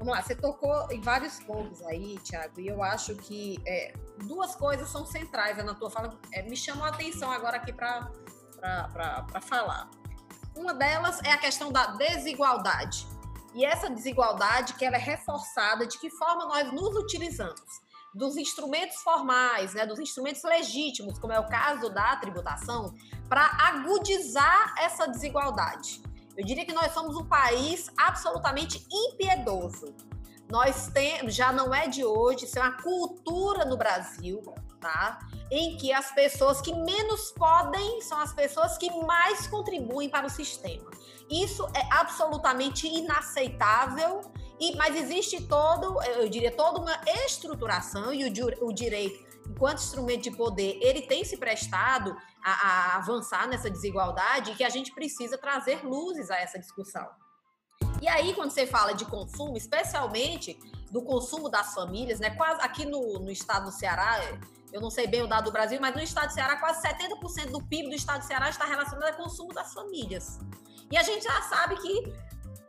Vamos 0.00 0.14
lá, 0.14 0.22
você 0.22 0.34
tocou 0.34 0.90
em 0.90 0.98
vários 0.98 1.38
pontos 1.40 1.82
aí, 1.82 2.18
Tiago, 2.20 2.58
e 2.58 2.66
eu 2.66 2.82
acho 2.82 3.14
que 3.16 3.62
é, 3.66 3.92
duas 4.24 4.56
coisas 4.56 4.88
são 4.88 5.04
centrais 5.04 5.62
na 5.62 5.74
tua 5.74 5.90
fala, 5.90 6.18
é, 6.32 6.40
me 6.40 6.56
chamou 6.56 6.86
a 6.86 6.88
atenção 6.88 7.30
agora 7.30 7.58
aqui 7.58 7.70
para 7.70 8.10
falar. 9.42 9.90
Uma 10.56 10.72
delas 10.72 11.20
é 11.22 11.30
a 11.30 11.36
questão 11.36 11.70
da 11.70 11.88
desigualdade. 11.88 13.06
E 13.54 13.62
essa 13.62 13.90
desigualdade 13.90 14.72
que 14.72 14.86
ela 14.86 14.96
é 14.96 14.98
reforçada, 14.98 15.86
de 15.86 15.98
que 15.98 16.08
forma 16.08 16.46
nós 16.46 16.72
nos 16.72 16.96
utilizamos 16.96 17.60
dos 18.14 18.38
instrumentos 18.38 18.96
formais, 19.02 19.74
né, 19.74 19.84
dos 19.84 19.98
instrumentos 19.98 20.42
legítimos, 20.44 21.18
como 21.18 21.34
é 21.34 21.38
o 21.38 21.46
caso 21.46 21.90
da 21.90 22.16
tributação, 22.16 22.94
para 23.28 23.44
agudizar 23.44 24.74
essa 24.78 25.06
desigualdade. 25.06 26.02
Eu 26.36 26.44
diria 26.44 26.64
que 26.64 26.72
nós 26.72 26.92
somos 26.92 27.16
um 27.16 27.24
país 27.24 27.90
absolutamente 27.96 28.86
impiedoso. 28.90 29.94
Nós 30.50 30.88
temos, 30.88 31.34
já 31.34 31.52
não 31.52 31.72
é 31.72 31.86
de 31.86 32.04
hoje, 32.04 32.44
isso 32.44 32.58
é 32.58 32.62
uma 32.62 32.82
cultura 32.82 33.64
no 33.64 33.76
Brasil, 33.76 34.42
tá? 34.80 35.20
Em 35.50 35.76
que 35.76 35.92
as 35.92 36.12
pessoas 36.12 36.60
que 36.60 36.74
menos 36.74 37.30
podem 37.32 38.00
são 38.00 38.18
as 38.18 38.32
pessoas 38.32 38.76
que 38.76 38.90
mais 39.04 39.46
contribuem 39.46 40.08
para 40.08 40.26
o 40.26 40.30
sistema. 40.30 40.90
Isso 41.30 41.64
é 41.74 41.86
absolutamente 41.92 42.88
inaceitável, 42.88 44.22
e, 44.58 44.74
mas 44.76 44.96
existe 44.96 45.42
todo, 45.42 46.02
eu 46.02 46.28
diria, 46.28 46.50
toda 46.50 46.80
uma 46.80 47.00
estruturação 47.24 48.12
e 48.12 48.24
o, 48.24 48.66
o 48.66 48.72
direito 48.72 49.30
enquanto 49.50 49.78
instrumento 49.78 50.22
de 50.22 50.30
poder, 50.30 50.78
ele 50.80 51.02
tem 51.02 51.24
se 51.24 51.36
prestado 51.36 52.16
a, 52.44 52.52
a 52.52 52.96
avançar 52.96 53.48
nessa 53.48 53.70
desigualdade 53.70 54.52
e 54.52 54.54
que 54.54 54.64
a 54.64 54.68
gente 54.68 54.92
precisa 54.92 55.38
trazer 55.38 55.84
luzes 55.84 56.30
a 56.30 56.36
essa 56.36 56.58
discussão. 56.58 57.08
E 58.00 58.08
aí, 58.08 58.34
quando 58.34 58.50
você 58.50 58.66
fala 58.66 58.92
de 58.92 59.04
consumo, 59.04 59.56
especialmente 59.56 60.58
do 60.90 61.02
consumo 61.02 61.48
das 61.48 61.74
famílias, 61.74 62.18
né? 62.18 62.30
Quase 62.30 62.60
aqui 62.62 62.86
no, 62.86 63.18
no 63.18 63.30
estado 63.30 63.66
do 63.66 63.72
Ceará, 63.72 64.18
eu 64.72 64.80
não 64.80 64.90
sei 64.90 65.06
bem 65.06 65.22
o 65.22 65.26
dado 65.26 65.44
do 65.44 65.52
Brasil, 65.52 65.78
mas 65.80 65.94
no 65.94 66.00
estado 66.00 66.28
do 66.28 66.34
Ceará, 66.34 66.56
quase 66.56 66.82
70% 66.82 67.50
do 67.50 67.62
PIB 67.62 67.90
do 67.90 67.94
estado 67.94 68.20
do 68.20 68.26
Ceará 68.26 68.48
está 68.48 68.64
relacionado 68.64 69.04
ao 69.04 69.16
consumo 69.22 69.52
das 69.52 69.72
famílias. 69.74 70.38
E 70.90 70.96
a 70.96 71.02
gente 71.02 71.24
já 71.24 71.42
sabe 71.42 71.76
que 71.76 72.12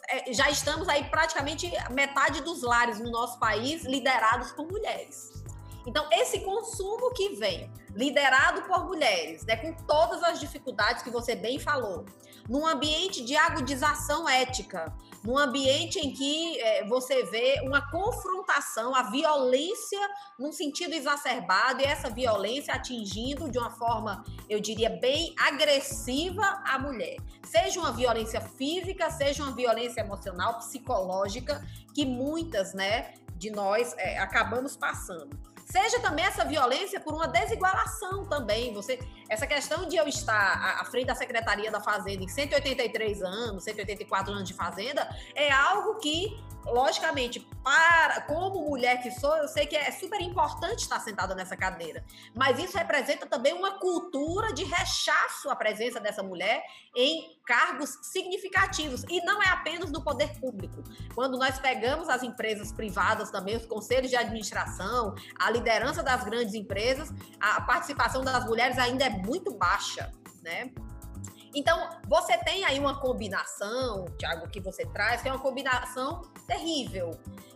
é, 0.10 0.34
já 0.34 0.50
estamos 0.50 0.90
aí 0.90 1.06
praticamente 1.06 1.72
metade 1.92 2.42
dos 2.42 2.62
lares 2.62 3.00
no 3.00 3.10
nosso 3.10 3.40
país 3.40 3.84
liderados 3.86 4.51
por 4.51 4.68
mulheres. 4.68 5.41
Então, 5.86 6.08
esse 6.12 6.42
consumo 6.42 7.12
que 7.12 7.30
vem, 7.36 7.72
liderado 7.96 8.62
por 8.64 8.86
mulheres, 8.86 9.46
né, 9.46 9.56
com 9.58 9.74
todas 9.86 10.24
as 10.24 10.40
dificuldades 10.40 11.04
que 11.04 11.10
você 11.10 11.36
bem 11.36 11.60
falou, 11.60 12.06
num 12.48 12.66
ambiente 12.66 13.24
de 13.24 13.36
agudização 13.36 14.28
ética, 14.28 14.94
num 15.24 15.38
ambiente 15.38 16.00
em 16.00 16.12
que 16.12 16.60
é, 16.60 16.86
você 16.88 17.24
vê 17.26 17.62
uma 17.64 17.90
confrontação, 17.90 18.96
a 18.96 19.04
violência 19.04 20.00
num 20.40 20.52
sentido 20.52 20.94
exacerbado 20.94 21.82
e 21.82 21.86
essa 21.86 22.10
violência 22.10 22.74
atingindo 22.74 23.50
de 23.50 23.58
uma 23.58 23.72
forma, 23.72 24.24
eu 24.50 24.60
diria, 24.60 24.90
bem 24.90 25.34
agressiva 25.38 26.62
a 26.66 26.80
mulher. 26.80 27.18
Seja 27.44 27.80
uma 27.80 27.92
violência 27.92 28.42
física, 28.42 29.10
seja 29.12 29.44
uma 29.44 29.56
violência 29.56 30.02
emocional, 30.02 30.58
psicológica, 30.58 31.66
que 31.94 32.06
muitas, 32.06 32.74
né, 32.74 33.14
de 33.36 33.52
nós 33.52 33.94
é, 33.98 34.20
acabamos 34.20 34.76
passando. 34.76 35.50
Seja 35.72 36.01
também 36.01 36.25
essa 36.25 36.44
violência 36.44 37.00
por 37.00 37.13
uma 37.13 37.30
desigualação 37.30 38.25
também. 38.25 38.74
Você, 38.74 39.00
essa 39.30 39.48
questão 39.48 39.88
de 39.88 39.96
eu 39.96 40.06
estar 40.06 40.78
à 40.82 40.84
frente 40.84 41.06
da 41.06 41.16
Secretaria 41.16 41.72
da 41.72 41.80
Fazenda 41.80 42.22
em 42.22 42.28
183 42.28 43.22
anos, 43.22 43.63
184 43.63 44.34
anos 44.34 44.50
de 44.50 44.54
fazenda, 44.54 45.08
é 45.34 45.50
algo 45.50 45.96
que 45.96 46.38
logicamente, 46.65 47.39
para 47.63 48.22
como 48.22 48.70
mulher 48.70 49.01
que 49.01 49.12
sou, 49.12 49.36
eu 49.38 49.48
sei 49.48 49.65
que 49.65 49.75
é 49.75 49.91
super 49.91 50.20
importante 50.22 50.80
estar 50.80 51.00
sentada 51.00 51.36
nessa 51.36 51.56
cadeira. 51.56 52.03
Mas 52.36 52.60
isso 52.60 52.77
representa 52.77 53.25
também 53.25 53.53
uma 53.53 53.80
cultura 53.80 54.53
de 54.53 54.63
rechaço 54.63 55.50
à 55.50 55.56
presença 55.56 56.00
dessa 56.00 56.24
mulher 56.24 56.63
em 56.96 57.38
cargos 57.46 57.98
significativos. 58.01 59.03
E 59.10 59.24
não 59.24 59.41
é 59.41 59.48
apenas 59.50 59.91
no 59.91 60.03
poder 60.03 60.39
público. 60.39 60.84
Quando 61.13 61.38
nós 61.38 61.60
pegamos 61.60 62.10
as 62.10 62.24
empresas 62.24 62.72
privadas 62.72 63.32
também, 63.32 63.56
os 63.56 63.65
conselhos 63.65 64.10
de 64.10 64.15
administração, 64.15 65.15
a 65.39 65.50
liderança 65.51 66.01
das 66.01 66.24
grandes 66.24 66.53
empresas, 66.53 67.10
a 67.39 67.62
participação 67.62 68.24
das 68.24 68.46
mulheres 68.46 68.77
ainda 68.77 69.06
é 69.06 69.10
muito 69.10 69.53
baixa, 69.53 70.12
né? 70.41 70.72
Então, 71.53 71.89
você 72.08 72.38
tem 72.38 72.63
aí 72.63 72.79
uma 72.79 73.00
combinação, 73.00 74.05
Tiago, 74.17 74.50
que 74.50 74.60
você 74.60 74.86
traz, 74.86 75.22
que 75.22 75.27
é 75.27 75.31
uma 75.31 75.41
combinação 75.41 76.22
terrível, 76.48 77.12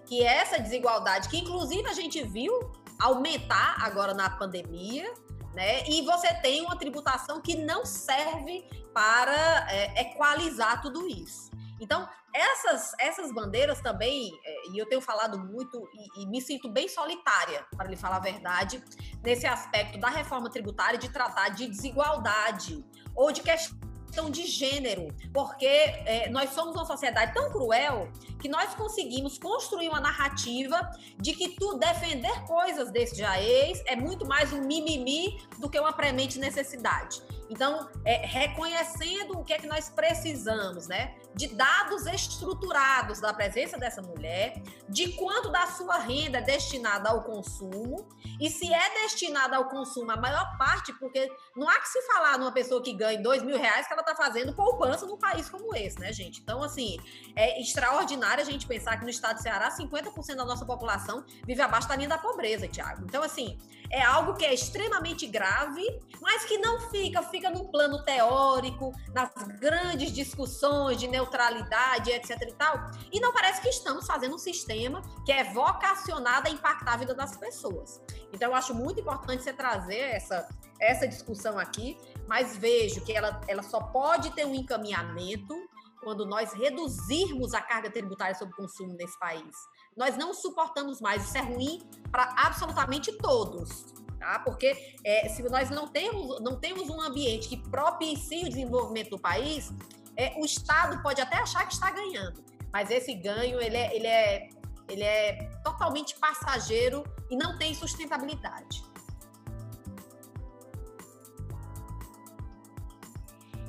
que 0.06 0.24
é 0.24 0.38
essa 0.38 0.60
desigualdade, 0.60 1.30
que 1.30 1.38
inclusive 1.38 1.88
a 1.88 1.94
gente 1.94 2.22
viu 2.24 2.72
aumentar 3.00 3.78
agora 3.80 4.14
na 4.14 4.30
pandemia, 4.30 5.12
né? 5.54 5.88
E 5.88 6.02
você 6.02 6.34
tem 6.42 6.62
uma 6.62 6.78
tributação 6.78 7.42
que 7.42 7.56
não 7.56 7.86
serve 7.86 8.68
para 8.94 9.68
é, 9.72 10.02
equalizar 10.02 10.82
tudo 10.82 11.08
isso. 11.08 11.50
Então, 11.80 12.08
essas, 12.34 12.94
essas 13.00 13.32
bandeiras 13.34 13.82
também, 13.82 14.32
é, 14.44 14.70
e 14.70 14.78
eu 14.78 14.86
tenho 14.86 15.02
falado 15.02 15.40
muito 15.40 15.90
e, 15.94 16.24
e, 16.24 16.26
me 16.28 16.42
sinto 16.42 16.70
bem 16.70 16.88
solitária, 16.88 17.66
para 17.76 17.88
lhe 17.88 17.96
falar 17.96 18.18
a 18.18 18.22
verdade, 18.22 18.84
nesse 19.24 19.46
aspecto 19.46 19.98
da 19.98 20.10
reforma 20.10 20.50
tributária 20.50 20.98
de 20.98 21.10
tratar 21.10 21.50
de 21.50 21.68
desigualdade 21.68 22.84
ou 23.16 23.32
de 23.32 23.42
questão 23.42 24.30
de 24.30 24.46
gênero, 24.46 25.08
porque 25.34 25.66
é, 25.66 26.30
nós 26.30 26.52
somos 26.52 26.76
uma 26.76 26.86
sociedade 26.86 27.34
tão 27.34 27.50
cruel 27.52 28.10
que 28.46 28.50
nós 28.50 28.76
conseguimos 28.76 29.40
construir 29.40 29.90
uma 29.90 30.00
narrativa 30.00 30.80
de 31.18 31.34
que 31.34 31.56
tu 31.56 31.80
defender 31.80 32.46
coisas 32.46 32.92
desse 32.92 33.16
jaez 33.16 33.82
é 33.88 33.96
muito 33.96 34.24
mais 34.24 34.54
um 34.54 34.62
mimimi 34.62 35.42
do 35.58 35.68
que 35.68 35.80
uma 35.80 35.92
premente 35.92 36.38
necessidade. 36.38 37.24
Então, 37.50 37.88
é, 38.04 38.26
reconhecendo 38.26 39.38
o 39.38 39.44
que 39.44 39.54
é 39.54 39.58
que 39.58 39.68
nós 39.68 39.90
precisamos, 39.90 40.88
né? 40.88 41.16
De 41.36 41.48
dados 41.48 42.08
estruturados 42.08 43.20
da 43.20 43.34
presença 43.34 43.78
dessa 43.78 44.02
mulher, 44.02 44.62
de 44.90 45.12
quanto 45.14 45.52
da 45.52 45.68
sua 45.68 45.98
renda 45.98 46.40
é 46.40 46.42
destinada 46.42 47.10
ao 47.10 47.24
consumo, 47.24 48.08
e 48.40 48.50
se 48.50 48.74
é 48.74 49.02
destinada 49.02 49.58
ao 49.58 49.70
consumo 49.70 50.12
a 50.12 50.18
maior 50.18 50.58
parte, 50.58 50.92
porque 50.94 51.30
não 51.56 51.70
há 51.70 51.80
que 51.80 51.90
se 51.90 52.02
falar 52.04 52.40
numa 52.40 52.52
pessoa 52.52 52.82
que 52.82 52.94
ganha 52.94 53.22
dois 53.22 53.44
mil 53.44 53.58
reais 53.58 53.86
que 53.88 53.94
ela 53.94 54.02
está 54.02 54.16
fazendo 54.16 54.54
poupança 54.54 55.06
num 55.06 55.18
país 55.18 55.48
como 55.50 55.76
esse, 55.76 56.00
né, 56.00 56.12
gente? 56.12 56.42
Então, 56.42 56.64
assim, 56.64 56.98
é 57.36 57.62
extraordinário 57.62 58.35
a 58.42 58.46
gente 58.46 58.68
pensar 58.68 58.98
que 58.98 59.04
no 59.04 59.10
estado 59.10 59.38
do 59.38 59.42
Ceará, 59.42 59.70
50% 59.70 60.36
da 60.36 60.46
nossa 60.46 60.66
população 60.66 61.26
vive 61.46 61.62
abaixo 61.62 61.88
da 61.88 61.96
linha 61.96 62.10
da 62.10 62.18
pobreza, 62.18 62.68
Tiago. 62.68 63.04
Então, 63.06 63.24
assim, 63.24 63.58
é 63.90 64.02
algo 64.02 64.34
que 64.34 64.46
é 64.46 64.54
extremamente 64.54 65.28
grave, 65.28 65.84
mas 66.22 66.46
que 66.46 66.58
não 66.58 66.80
fica, 66.90 67.22
fica 67.24 67.50
no 67.50 67.70
plano 67.70 68.04
teórico, 68.04 68.92
nas 69.14 69.32
grandes 69.60 70.12
discussões 70.12 70.98
de 70.98 71.08
neutralidade, 71.08 72.12
etc 72.12 72.42
e 72.42 72.54
tal. 72.54 72.92
E 73.12 73.20
não 73.20 73.34
parece 73.34 73.62
que 73.62 73.70
estamos 73.70 74.06
fazendo 74.06 74.36
um 74.36 74.40
sistema 74.40 75.02
que 75.26 75.32
é 75.32 75.44
vocacionado 75.44 76.48
a 76.48 76.52
impactar 76.52 76.94
a 76.94 76.98
vida 76.98 77.14
das 77.14 77.38
pessoas. 77.38 78.02
Então, 78.34 78.50
eu 78.50 78.56
acho 78.56 78.74
muito 78.74 79.00
importante 79.00 79.44
você 79.44 79.54
trazer 79.54 80.00
essa, 80.00 80.48
essa 80.80 81.08
discussão 81.08 81.58
aqui, 81.58 81.98
mas 82.28 82.58
vejo 82.58 83.02
que 83.02 83.14
ela, 83.14 83.40
ela 83.48 83.64
só 83.64 83.80
pode 83.80 84.32
ter 84.32 84.46
um 84.46 84.56
encaminhamento 84.56 85.56
quando 86.06 86.24
nós 86.24 86.54
reduzirmos 86.54 87.56
a 87.56 87.62
carga 87.62 87.90
tributária 87.90 88.36
sobre 88.36 88.54
o 88.54 88.58
consumo 88.58 88.94
nesse 88.94 89.18
país. 89.18 89.56
Nós 89.98 90.16
não 90.16 90.36
suportamos 90.36 91.02
mais, 91.02 91.26
isso 91.26 91.36
é 91.36 91.42
ruim 91.42 91.82
para 92.12 92.32
absolutamente 92.38 93.12
todos. 93.18 93.88
Tá? 94.20 94.38
Porque 94.38 94.78
é, 95.04 95.28
se 95.30 95.42
nós 95.50 95.72
não 95.72 95.88
temos, 95.88 96.40
não 96.42 96.60
temos 96.60 96.90
um 96.90 97.02
ambiente 97.02 97.50
que 97.50 97.58
propicie 97.58 98.46
o 98.46 98.50
desenvolvimento 98.50 99.10
do 99.10 99.20
país, 99.20 99.74
é, 100.16 100.36
o 100.38 100.46
Estado 100.46 101.02
pode 101.02 101.20
até 101.20 101.38
achar 101.38 101.66
que 101.68 101.74
está 101.74 101.90
ganhando, 101.90 102.46
mas 102.72 102.92
esse 102.92 103.16
ganho 103.16 103.60
ele 103.60 103.76
é, 103.76 103.96
ele 103.96 104.08
é, 104.08 104.50
ele 104.88 105.04
é 105.04 105.50
totalmente 105.64 106.16
passageiro 106.20 107.04
e 107.32 107.36
não 107.36 107.58
tem 107.58 107.74
sustentabilidade. 107.74 108.84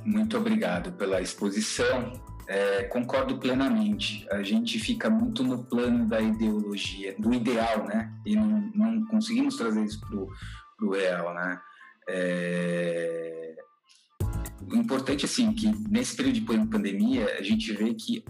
Muito 0.05 0.37
obrigado 0.37 0.91
pela 0.93 1.19
exposição. 1.19 2.26
É, 2.47 2.83
concordo 2.83 3.37
plenamente. 3.37 4.25
A 4.31 4.41
gente 4.41 4.79
fica 4.79 5.09
muito 5.09 5.43
no 5.43 5.65
plano 5.65 6.07
da 6.07 6.21
ideologia, 6.21 7.13
do 7.19 7.33
ideal, 7.33 7.85
né? 7.85 8.13
E 8.25 8.35
não, 8.35 8.71
não 8.73 9.05
conseguimos 9.07 9.57
trazer 9.57 9.83
isso 9.83 9.99
para 9.99 10.87
o 10.87 10.91
real, 10.91 11.33
né? 11.33 11.59
É... 12.07 13.55
O 14.69 14.75
importante, 14.75 15.25
assim, 15.25 15.53
que 15.53 15.67
nesse 15.89 16.15
período 16.15 16.35
de 16.35 16.67
pandemia, 16.67 17.37
a 17.37 17.41
gente 17.41 17.71
vê 17.73 17.93
que 17.93 18.23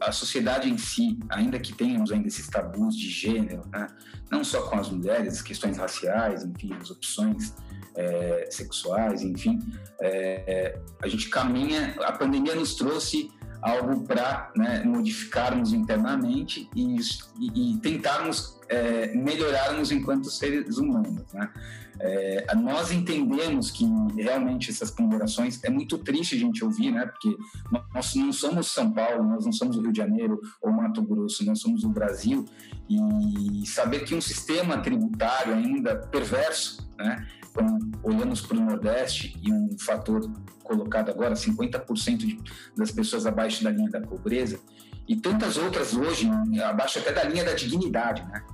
a 0.00 0.12
sociedade 0.12 0.68
em 0.68 0.78
si, 0.78 1.18
ainda 1.28 1.58
que 1.58 1.72
tenhamos 1.72 2.12
ainda 2.12 2.28
esses 2.28 2.46
tabus 2.48 2.96
de 2.96 3.08
gênero, 3.08 3.62
né? 3.72 3.88
não 4.30 4.44
só 4.44 4.62
com 4.62 4.78
as 4.78 4.88
mulheres, 4.88 5.42
questões 5.42 5.76
raciais, 5.76 6.44
enfim, 6.44 6.72
as 6.80 6.90
opções 6.90 7.54
é, 7.96 8.48
sexuais, 8.50 9.22
enfim, 9.22 9.58
é, 10.00 10.44
é, 10.46 10.80
a 11.02 11.08
gente 11.08 11.28
caminha. 11.28 11.96
A 12.00 12.12
pandemia 12.12 12.54
nos 12.54 12.74
trouxe 12.74 13.30
algo 13.62 14.04
para 14.04 14.50
né, 14.56 14.82
modificarmos 14.84 15.72
internamente 15.72 16.68
e, 16.74 16.96
e, 17.40 17.76
tentarmos 17.78 18.58
é, 18.68 19.14
melhorarmos 19.14 19.90
enquanto 19.90 20.30
seres 20.30 20.78
humanos. 20.78 21.24
Né? 21.32 21.50
É, 22.00 22.54
nós 22.54 22.92
entendemos 22.92 23.70
que 23.70 23.84
realmente 24.16 24.70
essas 24.70 24.90
ponderações 24.90 25.62
é 25.64 25.70
muito 25.70 25.98
triste 25.98 26.36
a 26.36 26.38
gente 26.38 26.64
ouvir, 26.64 26.92
né? 26.92 27.04
Porque 27.06 27.36
nós 27.92 28.14
não 28.14 28.32
somos 28.32 28.68
São 28.68 28.92
Paulo, 28.92 29.24
nós 29.24 29.44
não 29.44 29.52
somos 29.52 29.76
o 29.76 29.82
Rio 29.82 29.90
de 29.90 29.98
Janeiro 29.98 30.40
ou 30.62 30.70
Mato 30.70 31.02
Grosso, 31.02 31.44
nós 31.44 31.58
somos 31.58 31.82
o 31.82 31.88
Brasil 31.88 32.44
e 32.88 33.66
saber 33.66 34.04
que 34.04 34.14
um 34.14 34.20
sistema 34.20 34.78
tributário 34.78 35.54
ainda 35.54 35.96
perverso, 35.96 36.88
né? 36.96 37.26
Quando 37.58 37.98
olhamos 38.04 38.40
para 38.40 38.56
o 38.56 38.60
Nordeste 38.60 39.36
e 39.42 39.52
um 39.52 39.76
fator 39.80 40.30
colocado 40.62 41.10
agora, 41.10 41.34
50% 41.34 42.16
de, 42.18 42.40
das 42.76 42.92
pessoas 42.92 43.26
abaixo 43.26 43.64
da 43.64 43.70
linha 43.70 43.90
da 43.90 44.00
pobreza, 44.00 44.60
e 45.08 45.16
tantas 45.16 45.56
outras 45.56 45.92
hoje 45.92 46.30
abaixo 46.62 47.00
até 47.00 47.12
da 47.12 47.24
linha 47.24 47.44
da 47.44 47.54
dignidade, 47.54 48.22
né? 48.26 48.44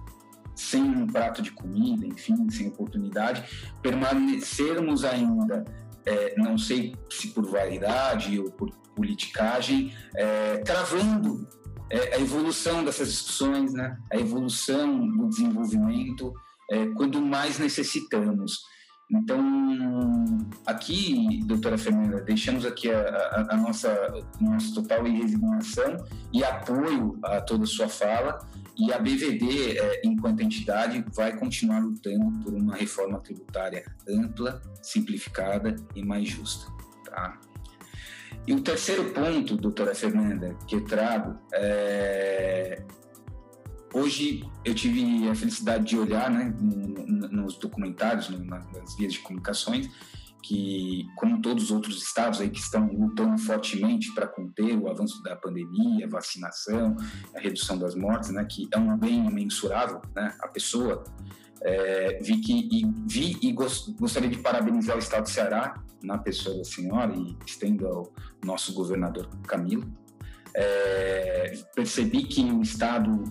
Sem 0.56 0.82
um 0.82 1.06
prato 1.06 1.42
de 1.42 1.50
comida, 1.50 2.06
enfim, 2.06 2.48
sem 2.48 2.68
oportunidade, 2.68 3.44
permanecermos 3.82 5.04
ainda, 5.04 5.64
é, 6.06 6.34
não 6.38 6.56
sei 6.56 6.94
se 7.10 7.28
por 7.28 7.44
vaidade 7.44 8.38
ou 8.38 8.50
por 8.52 8.70
politicagem, 8.94 9.92
é, 10.16 10.58
travando 10.58 11.46
é, 11.90 12.14
a 12.14 12.20
evolução 12.20 12.82
dessas 12.82 13.08
discussões, 13.08 13.74
né? 13.74 13.98
a 14.10 14.16
evolução 14.16 15.06
do 15.06 15.28
desenvolvimento, 15.28 16.32
é, 16.70 16.86
quando 16.94 17.20
mais 17.20 17.58
necessitamos. 17.58 18.62
Então, 19.10 19.38
aqui, 20.66 21.40
doutora 21.44 21.76
Fernanda, 21.76 22.22
deixamos 22.22 22.64
aqui 22.64 22.90
a, 22.90 23.00
a, 23.00 23.54
a 23.54 23.56
nossa, 23.56 24.74
total 24.74 25.04
resignação 25.04 25.96
e 26.32 26.42
apoio 26.42 27.18
a 27.22 27.40
toda 27.40 27.64
a 27.64 27.66
sua 27.66 27.88
fala. 27.88 28.38
E 28.76 28.92
a 28.92 28.98
BVD, 28.98 29.78
é, 29.78 30.02
enquanto 30.04 30.40
entidade, 30.40 31.04
vai 31.14 31.36
continuar 31.36 31.78
lutando 31.78 32.42
por 32.42 32.52
uma 32.54 32.74
reforma 32.74 33.20
tributária 33.20 33.84
ampla, 34.08 34.60
simplificada 34.82 35.76
e 35.94 36.02
mais 36.04 36.28
justa. 36.28 36.72
Tá? 37.04 37.38
E 38.46 38.52
o 38.52 38.60
terceiro 38.60 39.10
ponto, 39.12 39.56
doutora 39.56 39.94
Fernanda, 39.94 40.56
que 40.66 40.74
eu 40.74 40.84
trago 40.84 41.38
é 41.52 42.82
Hoje 43.94 44.44
eu 44.64 44.74
tive 44.74 45.28
a 45.28 45.36
felicidade 45.36 45.84
de 45.84 45.96
olhar 45.96 46.28
né, 46.28 46.52
nos 47.30 47.56
documentários, 47.56 48.28
nas 48.28 48.96
vias 48.96 49.12
de 49.12 49.20
comunicações, 49.20 49.88
que, 50.42 51.06
como 51.16 51.40
todos 51.40 51.64
os 51.64 51.70
outros 51.70 52.02
estados 52.02 52.40
aí 52.40 52.50
que 52.50 52.58
estão 52.58 52.88
lutando 52.88 53.38
fortemente 53.38 54.12
para 54.12 54.26
conter 54.26 54.76
o 54.76 54.88
avanço 54.88 55.22
da 55.22 55.36
pandemia, 55.36 56.06
a 56.06 56.08
vacinação, 56.08 56.96
a 57.36 57.40
redução 57.40 57.78
das 57.78 57.94
mortes, 57.94 58.30
né, 58.30 58.44
que 58.44 58.68
é 58.72 58.78
um 58.78 58.98
bem 58.98 59.26
imensurável, 59.26 60.02
né, 60.14 60.34
a 60.40 60.48
pessoa, 60.48 61.04
é, 61.62 62.18
vi 62.20 62.40
que 62.40 62.52
e, 62.52 62.84
vi 63.06 63.38
e 63.40 63.52
gostaria 63.52 64.28
de 64.28 64.38
parabenizar 64.38 64.96
o 64.96 64.98
estado 64.98 65.22
do 65.22 65.30
Ceará 65.30 65.80
na 66.02 66.18
pessoa 66.18 66.58
da 66.58 66.64
senhora 66.64 67.14
e 67.16 67.36
estendo 67.46 67.86
ao 67.86 68.12
nosso 68.44 68.74
governador 68.74 69.28
Camilo. 69.46 69.88
É, 70.56 71.58
percebi 71.74 72.24
que 72.24 72.42
o 72.42 72.60
estado 72.60 73.24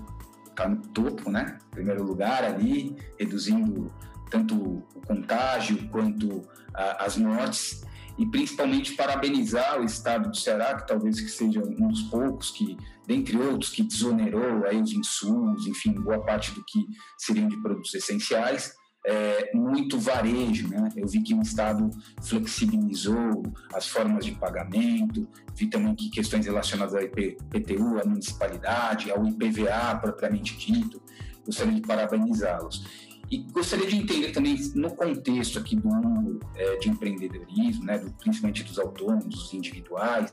está 0.53 0.67
no 0.67 0.77
topo, 0.77 1.29
né? 1.29 1.57
Primeiro 1.71 2.03
lugar 2.03 2.43
ali, 2.43 2.95
reduzindo 3.19 3.91
tanto 4.29 4.55
o 4.55 5.01
contágio 5.05 5.87
quanto 5.89 6.47
a, 6.73 7.05
as 7.05 7.17
mortes 7.17 7.83
e 8.17 8.25
principalmente 8.27 8.93
parabenizar 8.93 9.81
o 9.81 9.83
estado 9.83 10.29
do 10.29 10.37
Ceará, 10.37 10.75
que 10.75 10.87
talvez 10.87 11.19
que 11.19 11.29
seja 11.29 11.59
um 11.59 11.87
dos 11.87 12.03
poucos 12.03 12.51
que, 12.51 12.77
dentre 13.07 13.37
outros, 13.37 13.71
que 13.71 13.83
desonerou 13.83 14.65
aí 14.65 14.79
os 14.79 14.91
insumos, 14.91 15.65
enfim, 15.65 15.93
boa 15.93 16.23
parte 16.23 16.51
do 16.51 16.63
que 16.63 16.85
seriam 17.17 17.47
de 17.47 17.59
produtos 17.61 17.93
essenciais, 17.93 18.73
é, 19.05 19.51
muito 19.53 19.99
varejo, 19.99 20.69
né? 20.69 20.89
Eu 20.95 21.07
vi 21.07 21.21
que 21.21 21.33
o 21.33 21.41
Estado 21.41 21.89
flexibilizou 22.21 23.43
as 23.73 23.87
formas 23.87 24.25
de 24.25 24.31
pagamento, 24.31 25.27
vi 25.55 25.67
também 25.67 25.93
que 25.93 26.09
questões 26.09 26.45
relacionadas 26.45 26.95
ao 26.95 27.01
IPTU, 27.01 27.99
à 27.99 28.05
municipalidade, 28.05 29.11
ao 29.11 29.25
IPVA 29.25 29.95
propriamente 30.01 30.57
dito, 30.57 31.01
gostaria 31.45 31.73
de 31.73 31.81
parabenizá-los. 31.81 33.13
E 33.29 33.39
gostaria 33.51 33.87
de 33.87 33.95
entender 33.95 34.31
também, 34.31 34.55
no 34.75 34.91
contexto 34.95 35.59
aqui 35.59 35.75
do 35.75 35.87
mundo 35.87 36.39
é, 36.55 36.77
de 36.77 36.89
empreendedorismo, 36.89 37.83
né, 37.83 37.97
do, 37.97 38.11
principalmente 38.13 38.63
dos 38.63 38.77
autônomos, 38.77 39.25
dos 39.25 39.53
individuais, 39.53 40.31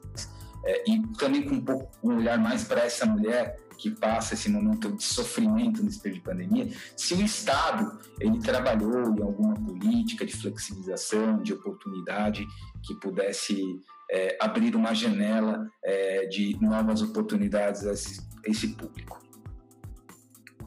é, 0.64 0.90
e 0.90 1.00
também 1.16 1.42
com 1.42 1.54
um 1.54 1.64
pouco 1.64 1.90
um 2.02 2.16
olhar 2.16 2.38
mais 2.38 2.64
para 2.64 2.84
essa 2.84 3.06
mulher 3.06 3.56
que 3.80 3.90
passa 3.90 4.34
esse 4.34 4.50
momento 4.50 4.92
de 4.92 5.02
sofrimento 5.02 5.82
nesse 5.82 5.98
período 5.98 6.18
de 6.18 6.24
pandemia, 6.24 6.68
se 6.94 7.14
o 7.14 7.22
Estado 7.22 7.98
ele 8.20 8.38
trabalhou 8.38 9.14
em 9.16 9.22
alguma 9.22 9.54
política 9.54 10.26
de 10.26 10.36
flexibilização, 10.36 11.42
de 11.42 11.54
oportunidade 11.54 12.46
que 12.82 12.94
pudesse 12.96 13.58
é, 14.10 14.36
abrir 14.38 14.76
uma 14.76 14.92
janela 14.94 15.66
é, 15.82 16.26
de 16.26 16.58
novas 16.60 17.00
oportunidades 17.00 17.86
a 17.86 17.92
esse, 17.92 18.20
a 18.46 18.50
esse 18.50 18.68
público. 18.68 19.18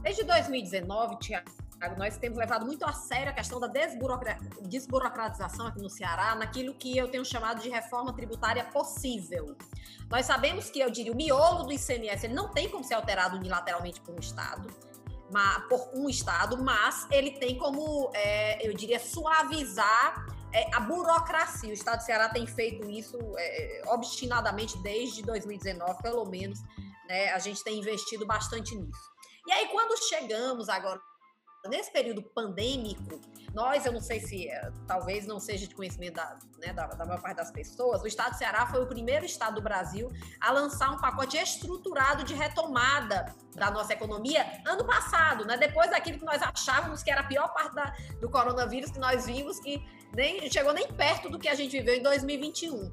Desde 0.02 0.24
2019, 0.24 1.18
Tiago, 1.20 1.50
nós 1.96 2.16
temos 2.16 2.38
levado 2.38 2.66
muito 2.66 2.84
a 2.84 2.92
sério 2.92 3.30
a 3.30 3.32
questão 3.32 3.60
da 3.60 3.68
desburocratização 4.62 5.66
aqui 5.66 5.80
no 5.80 5.90
Ceará, 5.90 6.34
naquilo 6.34 6.74
que 6.74 6.96
eu 6.96 7.08
tenho 7.08 7.24
chamado 7.24 7.60
de 7.60 7.68
reforma 7.68 8.12
tributária 8.12 8.64
possível. 8.64 9.56
Nós 10.10 10.26
sabemos 10.26 10.70
que, 10.70 10.80
eu 10.80 10.90
diria, 10.90 11.12
o 11.12 11.16
miolo 11.16 11.64
do 11.64 11.72
ICMS 11.72 12.26
ele 12.26 12.34
não 12.34 12.48
tem 12.48 12.68
como 12.68 12.84
ser 12.84 12.94
alterado 12.94 13.36
unilateralmente 13.36 14.00
por 14.00 14.14
um 14.14 14.18
Estado, 14.18 14.68
por 15.68 15.90
um 15.94 16.08
Estado, 16.08 16.62
mas 16.62 17.06
ele 17.10 17.32
tem 17.32 17.58
como, 17.58 18.10
é, 18.14 18.66
eu 18.66 18.72
diria, 18.74 19.00
suavizar 19.00 20.26
é, 20.52 20.74
a 20.74 20.80
burocracia. 20.80 21.70
O 21.70 21.72
Estado 21.72 21.98
do 21.98 22.04
Ceará 22.04 22.28
tem 22.28 22.46
feito 22.46 22.88
isso 22.88 23.18
é, 23.36 23.82
obstinadamente 23.86 24.78
desde 24.78 25.22
2019, 25.22 26.02
pelo 26.02 26.24
menos. 26.26 26.60
Né, 27.08 27.30
a 27.32 27.38
gente 27.38 27.62
tem 27.64 27.78
investido 27.78 28.24
bastante 28.24 28.74
nisso. 28.74 29.14
E 29.46 29.52
aí, 29.52 29.68
quando 29.68 29.98
chegamos 30.08 30.68
agora 30.68 31.00
nesse 31.68 31.90
período 31.90 32.22
pandêmico, 32.22 33.20
Nós, 33.54 33.86
eu 33.86 33.92
não 33.92 34.00
sei 34.00 34.20
se 34.20 34.48
é, 34.48 34.70
talvez 34.86 35.26
não 35.26 35.38
seja 35.38 35.66
de 35.66 35.74
conhecimento 35.74 36.14
da, 36.14 36.36
né, 36.58 36.72
da, 36.72 36.86
da 36.88 37.04
maior 37.04 37.22
parte 37.22 37.36
das 37.36 37.52
pessoas, 37.52 38.02
o 38.02 38.06
estado 38.06 38.32
do 38.32 38.38
Ceará 38.38 38.66
foi 38.66 38.82
o 38.82 38.86
primeiro 38.86 39.24
estado 39.24 39.54
do 39.54 39.62
Brasil 39.62 40.10
a 40.40 40.50
lançar 40.50 40.90
um 40.90 40.98
pacote 40.98 41.36
estruturado 41.36 42.24
de 42.24 42.34
retomada 42.34 43.32
da 43.54 43.70
nossa 43.70 43.92
economia 43.92 44.60
ano 44.66 44.84
passado, 44.84 45.44
né? 45.44 45.56
Depois 45.56 45.90
daquilo 45.90 46.18
que 46.18 46.24
nós 46.24 46.42
achávamos 46.42 47.02
que 47.02 47.10
era 47.10 47.20
a 47.20 47.24
pior 47.24 47.48
parte 47.54 47.74
da, 47.74 47.94
do 48.20 48.28
coronavírus, 48.28 48.90
que 48.90 48.98
nós 48.98 49.26
vimos 49.26 49.60
que 49.60 49.80
nem 50.14 50.50
chegou 50.50 50.72
nem 50.72 50.88
perto 50.88 51.30
do 51.30 51.38
que 51.38 51.48
a 51.48 51.54
gente 51.54 51.78
viveu 51.78 51.94
em 51.94 52.02
2021. 52.02 52.90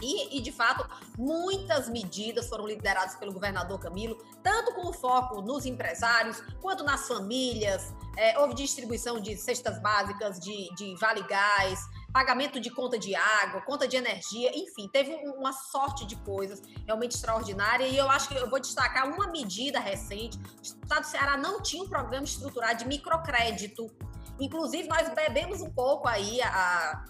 E, 0.00 0.38
e, 0.38 0.40
de 0.40 0.50
fato, 0.50 0.88
muitas 1.18 1.88
medidas 1.88 2.48
foram 2.48 2.66
lideradas 2.66 3.16
pelo 3.16 3.32
governador 3.32 3.78
Camilo, 3.78 4.16
tanto 4.42 4.74
com 4.74 4.92
foco 4.92 5.42
nos 5.42 5.66
empresários, 5.66 6.42
quanto 6.60 6.82
nas 6.84 7.06
famílias. 7.06 7.92
É, 8.16 8.38
houve 8.38 8.54
distribuição 8.54 9.20
de 9.20 9.36
cestas 9.36 9.80
básicas, 9.80 10.40
de, 10.40 10.74
de 10.74 10.94
vale 10.96 11.22
gás, 11.22 11.80
pagamento 12.12 12.60
de 12.60 12.70
conta 12.70 12.98
de 12.98 13.14
água, 13.14 13.60
conta 13.62 13.86
de 13.86 13.96
energia, 13.96 14.50
enfim, 14.56 14.88
teve 14.88 15.14
uma 15.36 15.52
sorte 15.52 16.04
de 16.06 16.16
coisas 16.16 16.60
realmente 16.86 17.14
extraordinária. 17.14 17.86
E 17.86 17.96
eu 17.96 18.10
acho 18.10 18.28
que 18.28 18.34
eu 18.34 18.48
vou 18.48 18.60
destacar 18.60 19.08
uma 19.08 19.28
medida 19.28 19.78
recente: 19.78 20.38
o 20.38 20.62
Estado 20.62 21.02
do 21.02 21.06
Ceará 21.06 21.36
não 21.36 21.62
tinha 21.62 21.82
um 21.82 21.88
programa 21.88 22.24
estruturado 22.24 22.78
de 22.78 22.88
microcrédito. 22.88 23.90
Inclusive, 24.38 24.88
nós 24.88 25.08
bebemos 25.14 25.60
um 25.60 25.70
pouco 25.70 26.08
aí 26.08 26.40
a, 26.40 26.48
a, 26.48 27.04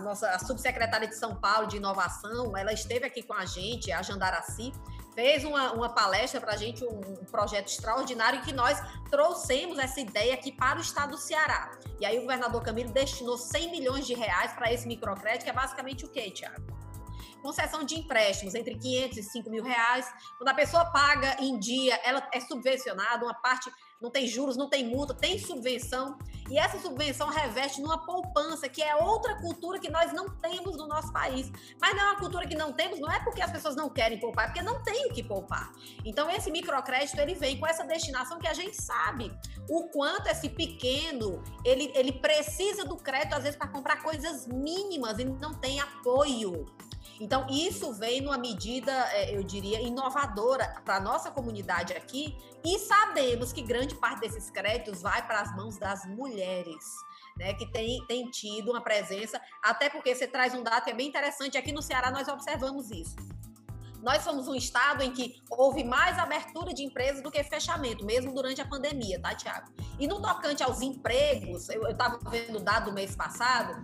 nossa 0.00 0.30
a 0.30 0.38
subsecretária 0.38 1.08
de 1.08 1.16
São 1.16 1.34
Paulo 1.34 1.66
de 1.66 1.76
Inovação, 1.76 2.56
ela 2.56 2.72
esteve 2.72 3.04
aqui 3.04 3.22
com 3.22 3.34
a 3.34 3.44
gente, 3.44 3.90
a 3.90 4.02
Jandaraci, 4.02 4.72
fez 5.14 5.44
uma, 5.44 5.72
uma 5.72 5.88
palestra 5.88 6.40
para 6.40 6.52
a 6.52 6.56
gente, 6.56 6.84
um, 6.84 7.00
um, 7.00 7.24
projeto 7.24 7.68
extraordinário 7.68 8.42
que 8.42 8.52
nós 8.52 8.80
trouxemos 9.10 9.78
essa 9.78 10.00
ideia 10.00 10.34
aqui 10.34 10.52
para 10.52 10.78
o 10.78 10.80
estado 10.80 11.10
do 11.10 11.18
Ceará. 11.18 11.70
E 12.00 12.06
aí 12.06 12.18
o 12.18 12.22
governador 12.22 12.62
Camilo 12.62 12.92
destinou 12.92 13.38
100 13.38 13.70
milhões 13.70 14.06
de 14.06 14.14
reais 14.14 14.52
para 14.52 14.72
esse 14.72 14.86
microcrédito, 14.86 15.44
que 15.44 15.50
é 15.50 15.54
basicamente 15.54 16.04
o 16.04 16.08
quê, 16.08 16.30
Tiago? 16.30 16.74
Concessão 17.42 17.84
de 17.84 17.96
empréstimos 17.96 18.54
entre 18.54 18.74
500 18.74 19.18
e 19.18 19.22
5 19.22 19.50
mil 19.50 19.62
reais. 19.62 20.10
Quando 20.38 20.48
a 20.48 20.54
pessoa 20.54 20.86
paga 20.86 21.36
em 21.40 21.58
dia, 21.58 21.94
ela 22.02 22.26
é 22.32 22.40
subvencionada, 22.40 23.24
uma 23.24 23.34
parte 23.34 23.70
não 24.04 24.10
tem 24.10 24.26
juros, 24.26 24.54
não 24.56 24.68
tem 24.68 24.86
multa, 24.86 25.14
tem 25.14 25.38
subvenção. 25.38 26.18
E 26.50 26.58
essa 26.58 26.78
subvenção 26.78 27.30
reveste 27.30 27.80
numa 27.80 28.04
poupança, 28.04 28.68
que 28.68 28.82
é 28.82 28.94
outra 28.94 29.34
cultura 29.36 29.78
que 29.78 29.88
nós 29.88 30.12
não 30.12 30.28
temos 30.28 30.76
no 30.76 30.86
nosso 30.86 31.10
país. 31.10 31.50
Mas 31.80 31.96
não 31.96 32.02
é 32.02 32.06
uma 32.10 32.18
cultura 32.18 32.46
que 32.46 32.54
não 32.54 32.70
temos, 32.70 33.00
não 33.00 33.10
é 33.10 33.18
porque 33.24 33.40
as 33.40 33.50
pessoas 33.50 33.74
não 33.74 33.88
querem 33.88 34.20
poupar, 34.20 34.44
é 34.44 34.46
porque 34.48 34.62
não 34.62 34.82
tem 34.82 35.06
o 35.06 35.12
que 35.12 35.22
poupar. 35.22 35.72
Então, 36.04 36.30
esse 36.30 36.50
microcrédito, 36.50 37.18
ele 37.18 37.34
vem 37.34 37.58
com 37.58 37.66
essa 37.66 37.82
destinação 37.82 38.38
que 38.38 38.46
a 38.46 38.52
gente 38.52 38.76
sabe 38.76 39.32
o 39.70 39.88
quanto 39.88 40.28
esse 40.28 40.50
pequeno, 40.50 41.42
ele, 41.64 41.90
ele 41.94 42.12
precisa 42.12 42.84
do 42.84 42.96
crédito, 42.96 43.34
às 43.34 43.42
vezes, 43.42 43.56
para 43.56 43.68
comprar 43.68 44.02
coisas 44.02 44.46
mínimas 44.46 45.18
e 45.18 45.24
não 45.24 45.54
tem 45.54 45.80
apoio. 45.80 46.66
Então, 47.20 47.46
isso 47.48 47.92
vem 47.92 48.20
numa 48.20 48.38
medida, 48.38 48.92
é, 49.12 49.36
eu 49.36 49.42
diria, 49.42 49.80
inovadora 49.80 50.82
para 50.84 50.96
a 50.96 51.00
nossa 51.00 51.30
comunidade 51.30 51.92
aqui, 51.92 52.36
e 52.64 52.78
sabemos 52.78 53.52
que 53.52 53.62
grande 53.62 53.94
parte 53.94 54.20
desses 54.20 54.50
créditos 54.50 55.02
vai 55.02 55.24
para 55.26 55.40
as 55.40 55.54
mãos 55.54 55.78
das 55.78 56.04
mulheres. 56.06 56.84
Né, 57.36 57.52
que 57.52 57.66
tem, 57.66 57.98
tem 58.06 58.30
tido 58.30 58.70
uma 58.70 58.80
presença, 58.80 59.40
até 59.60 59.90
porque 59.90 60.14
você 60.14 60.24
traz 60.24 60.54
um 60.54 60.62
dado 60.62 60.84
que 60.84 60.90
é 60.90 60.94
bem 60.94 61.08
interessante, 61.08 61.58
aqui 61.58 61.72
no 61.72 61.82
Ceará 61.82 62.08
nós 62.08 62.28
observamos 62.28 62.92
isso. 62.92 63.16
Nós 64.04 64.22
somos 64.22 64.46
um 64.46 64.54
estado 64.54 65.02
em 65.02 65.10
que 65.10 65.42
houve 65.50 65.82
mais 65.82 66.18
abertura 66.18 66.74
de 66.74 66.84
empresas 66.84 67.22
do 67.22 67.30
que 67.30 67.42
fechamento, 67.42 68.04
mesmo 68.04 68.34
durante 68.34 68.60
a 68.60 68.66
pandemia, 68.66 69.18
tá, 69.18 69.34
Tiago? 69.34 69.72
E 69.98 70.06
no 70.06 70.20
tocante 70.20 70.62
aos 70.62 70.82
empregos, 70.82 71.70
eu 71.70 71.88
estava 71.88 72.20
vendo 72.28 72.58
o 72.58 72.60
dado 72.60 72.90
do 72.90 72.92
mês 72.92 73.16
passado, 73.16 73.82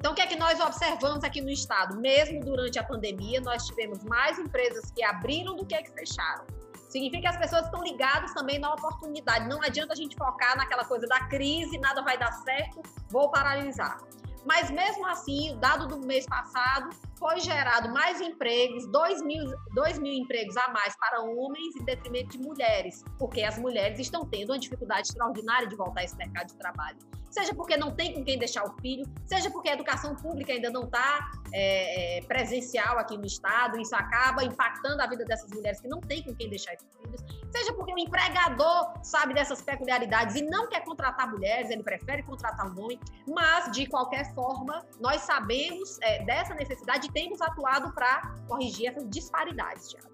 então, 0.00 0.12
o 0.12 0.14
que 0.14 0.22
é 0.22 0.26
que 0.26 0.36
nós 0.36 0.58
observamos 0.58 1.22
aqui 1.22 1.42
no 1.42 1.50
estado? 1.50 2.00
Mesmo 2.00 2.40
durante 2.40 2.78
a 2.78 2.82
pandemia, 2.82 3.38
nós 3.42 3.66
tivemos 3.66 4.02
mais 4.02 4.38
empresas 4.38 4.90
que 4.90 5.04
abriram 5.04 5.54
do 5.54 5.66
que 5.66 5.76
que 5.76 5.90
fecharam. 5.90 6.46
Significa 6.88 7.20
que 7.20 7.26
as 7.28 7.36
pessoas 7.36 7.66
estão 7.66 7.82
ligadas 7.82 8.32
também 8.32 8.58
na 8.58 8.72
oportunidade. 8.72 9.46
Não 9.46 9.62
adianta 9.62 9.92
a 9.92 9.96
gente 9.96 10.16
focar 10.16 10.56
naquela 10.56 10.86
coisa 10.86 11.06
da 11.06 11.26
crise, 11.26 11.76
nada 11.76 12.00
vai 12.00 12.16
dar 12.16 12.32
certo, 12.32 12.80
vou 13.10 13.30
paralisar. 13.30 13.98
Mas 14.46 14.70
mesmo 14.70 15.06
assim, 15.06 15.52
o 15.52 15.56
dado 15.56 15.86
do 15.86 15.98
mês 15.98 16.24
passado 16.24 16.88
foi 17.20 17.38
gerado 17.38 17.92
mais 17.92 18.18
empregos, 18.18 18.86
2 18.86 19.22
mil, 19.22 19.44
2 19.74 19.98
mil 19.98 20.12
empregos 20.14 20.56
a 20.56 20.68
mais 20.72 20.96
para 20.96 21.20
homens 21.20 21.76
em 21.76 21.84
detrimento 21.84 22.30
de 22.30 22.38
mulheres, 22.38 23.04
porque 23.18 23.42
as 23.42 23.58
mulheres 23.58 23.98
estão 23.98 24.24
tendo 24.24 24.50
uma 24.50 24.58
dificuldade 24.58 25.08
extraordinária 25.08 25.68
de 25.68 25.76
voltar 25.76 26.00
a 26.00 26.04
esse 26.04 26.16
mercado 26.16 26.48
de 26.48 26.56
trabalho. 26.56 26.96
Seja 27.30 27.54
porque 27.54 27.76
não 27.76 27.94
tem 27.94 28.12
com 28.12 28.24
quem 28.24 28.36
deixar 28.38 28.64
o 28.64 28.72
filho, 28.80 29.04
seja 29.24 29.50
porque 29.50 29.68
a 29.68 29.74
educação 29.74 30.16
pública 30.16 30.52
ainda 30.52 30.68
não 30.68 30.84
está 30.84 31.30
é, 31.52 32.18
é, 32.18 32.22
presencial 32.22 32.98
aqui 32.98 33.16
no 33.16 33.24
Estado, 33.24 33.80
isso 33.80 33.94
acaba 33.94 34.42
impactando 34.42 35.00
a 35.00 35.06
vida 35.06 35.24
dessas 35.24 35.48
mulheres 35.50 35.80
que 35.80 35.86
não 35.86 36.00
têm 36.00 36.24
com 36.24 36.34
quem 36.34 36.48
deixar 36.50 36.74
esses 36.74 36.88
filhos, 36.96 37.20
seja 37.52 37.72
porque 37.74 37.94
o 37.94 37.98
empregador 37.98 38.92
sabe 39.04 39.32
dessas 39.32 39.62
peculiaridades 39.62 40.34
e 40.34 40.42
não 40.42 40.68
quer 40.68 40.82
contratar 40.84 41.30
mulheres, 41.30 41.70
ele 41.70 41.84
prefere 41.84 42.24
contratar 42.24 42.66
um 42.66 42.82
homem, 42.82 42.98
mas, 43.28 43.70
de 43.70 43.86
qualquer 43.86 44.34
forma, 44.34 44.84
nós 44.98 45.20
sabemos 45.20 45.98
é, 46.02 46.24
dessa 46.24 46.52
necessidade 46.54 47.09
temos 47.12 47.40
atuado 47.40 47.92
para 47.92 48.36
corrigir 48.48 48.88
essas 48.88 49.08
disparidades, 49.08 49.88
Tiago. 49.88 50.10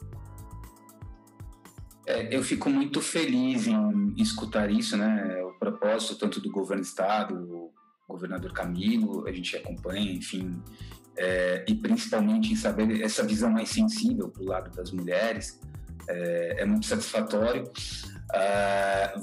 É, 2.07 2.35
eu 2.35 2.43
fico 2.43 2.71
muito 2.71 3.01
feliz 3.01 3.67
em 3.67 4.15
escutar 4.17 4.71
isso, 4.71 4.97
né? 4.97 5.43
O 5.43 5.59
propósito 5.59 6.17
tanto 6.17 6.41
do 6.41 6.51
governo 6.51 6.83
do 6.83 6.87
estado, 6.87 7.71
governador 8.09 8.53
Camilo, 8.53 9.27
a 9.27 9.33
gente 9.33 9.57
acompanha, 9.57 10.13
enfim, 10.13 10.63
é, 11.17 11.65
e 11.67 11.75
principalmente 11.75 12.53
em 12.53 12.57
saber 12.57 13.03
essa 13.03 13.25
visão 13.25 13.51
mais 13.51 13.71
sensível 13.71 14.29
para 14.29 14.43
o 14.43 14.47
lado 14.47 14.71
das 14.71 14.93
mulheres, 14.93 15.61
é, 16.09 16.63
é 16.63 16.65
muito 16.65 16.87
satisfatório. 16.87 17.71
Ah, 18.33 19.15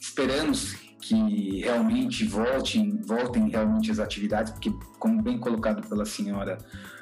esperamos 0.00 0.76
que 1.02 1.60
realmente 1.60 2.24
voltem, 2.24 3.00
voltem 3.02 3.48
realmente 3.48 3.90
as 3.90 3.98
atividades, 3.98 4.52
porque, 4.52 4.72
como 5.00 5.20
bem 5.20 5.36
colocado 5.36 5.86
pela 5.88 6.04
senhora, 6.04 6.58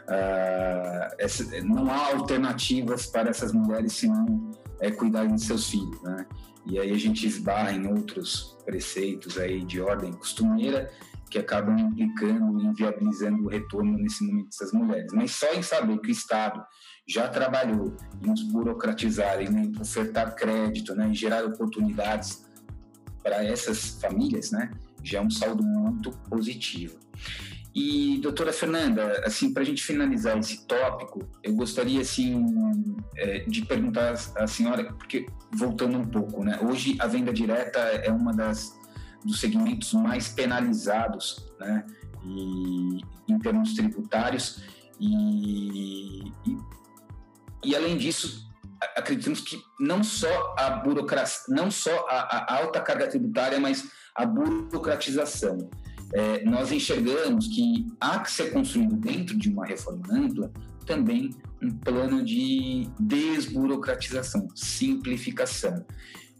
uh, 0.08 1.14
essa, 1.18 1.44
não 1.62 1.90
há 1.90 2.08
alternativas 2.14 3.06
para 3.06 3.28
essas 3.28 3.52
mulheres 3.52 3.92
senão 3.92 4.52
é, 4.80 4.90
cuidar 4.90 5.26
de 5.26 5.42
seus 5.42 5.68
filhos, 5.68 6.02
né? 6.02 6.26
E 6.66 6.78
aí 6.78 6.90
a 6.90 6.98
gente 6.98 7.26
esbarra 7.26 7.72
em 7.72 7.86
outros 7.86 8.56
preceitos 8.64 9.38
aí 9.38 9.64
de 9.64 9.80
ordem 9.80 10.12
costumeira 10.12 10.90
que 11.30 11.38
acabam 11.38 11.78
implicando 11.78 12.60
e 12.60 12.64
inviabilizando 12.64 13.44
o 13.44 13.48
retorno 13.48 13.98
nesse 13.98 14.24
momento 14.24 14.46
dessas 14.46 14.72
mulheres. 14.72 15.12
Mas 15.12 15.32
só 15.32 15.52
em 15.52 15.62
saber 15.62 15.98
que 15.98 16.08
o 16.08 16.10
Estado 16.10 16.62
já 17.06 17.28
trabalhou 17.28 17.96
em 18.22 18.32
desburocratizar, 18.32 19.40
em 19.40 19.72
ofertar 19.80 20.34
crédito, 20.34 20.94
né, 20.94 21.08
em 21.08 21.14
gerar 21.14 21.44
oportunidades 21.44 22.49
para 23.22 23.44
essas 23.44 24.00
famílias, 24.00 24.50
né, 24.50 24.70
já 25.02 25.18
é 25.18 25.22
um 25.22 25.30
saldo 25.30 25.62
muito 25.62 26.10
positivo. 26.28 26.98
E, 27.74 28.18
doutora 28.20 28.52
Fernanda, 28.52 29.22
assim, 29.24 29.52
para 29.52 29.62
a 29.62 29.66
gente 29.66 29.82
finalizar 29.82 30.36
esse 30.36 30.66
tópico, 30.66 31.28
eu 31.42 31.54
gostaria, 31.54 32.00
assim, 32.00 32.44
é, 33.16 33.40
de 33.40 33.64
perguntar 33.64 34.14
à 34.36 34.46
senhora, 34.46 34.92
porque, 34.94 35.26
voltando 35.52 35.96
um 35.96 36.04
pouco, 36.04 36.42
né, 36.44 36.58
hoje 36.60 36.96
a 36.98 37.06
venda 37.06 37.32
direta 37.32 37.78
é 37.78 38.10
uma 38.10 38.32
das 38.32 38.78
dos 39.24 39.38
segmentos 39.38 39.92
mais 39.92 40.28
penalizados, 40.28 41.46
né, 41.60 41.84
e, 42.24 43.00
em 43.28 43.38
termos 43.38 43.74
tributários, 43.74 44.62
e, 44.98 46.24
e, 46.46 46.56
e 47.64 47.76
além 47.76 47.96
disso, 47.96 48.49
acreditamos 49.00 49.40
que 49.40 49.60
não 49.78 50.02
só 50.02 50.54
a 50.56 50.70
burocracia, 50.70 51.54
não 51.54 51.70
só 51.70 52.06
a, 52.08 52.54
a 52.54 52.58
alta 52.58 52.80
carga 52.80 53.08
tributária, 53.08 53.58
mas 53.58 53.90
a 54.14 54.24
burocratização 54.24 55.70
é, 56.12 56.44
nós 56.44 56.72
enxergamos 56.72 57.46
que 57.46 57.86
há 58.00 58.18
que 58.18 58.30
ser 58.30 58.52
construído 58.52 58.96
dentro 58.96 59.36
de 59.36 59.48
uma 59.48 59.64
reforma 59.64 60.02
ampla 60.10 60.50
também 60.84 61.30
um 61.62 61.70
plano 61.70 62.24
de 62.24 62.88
desburocratização, 62.98 64.48
simplificação 64.54 65.84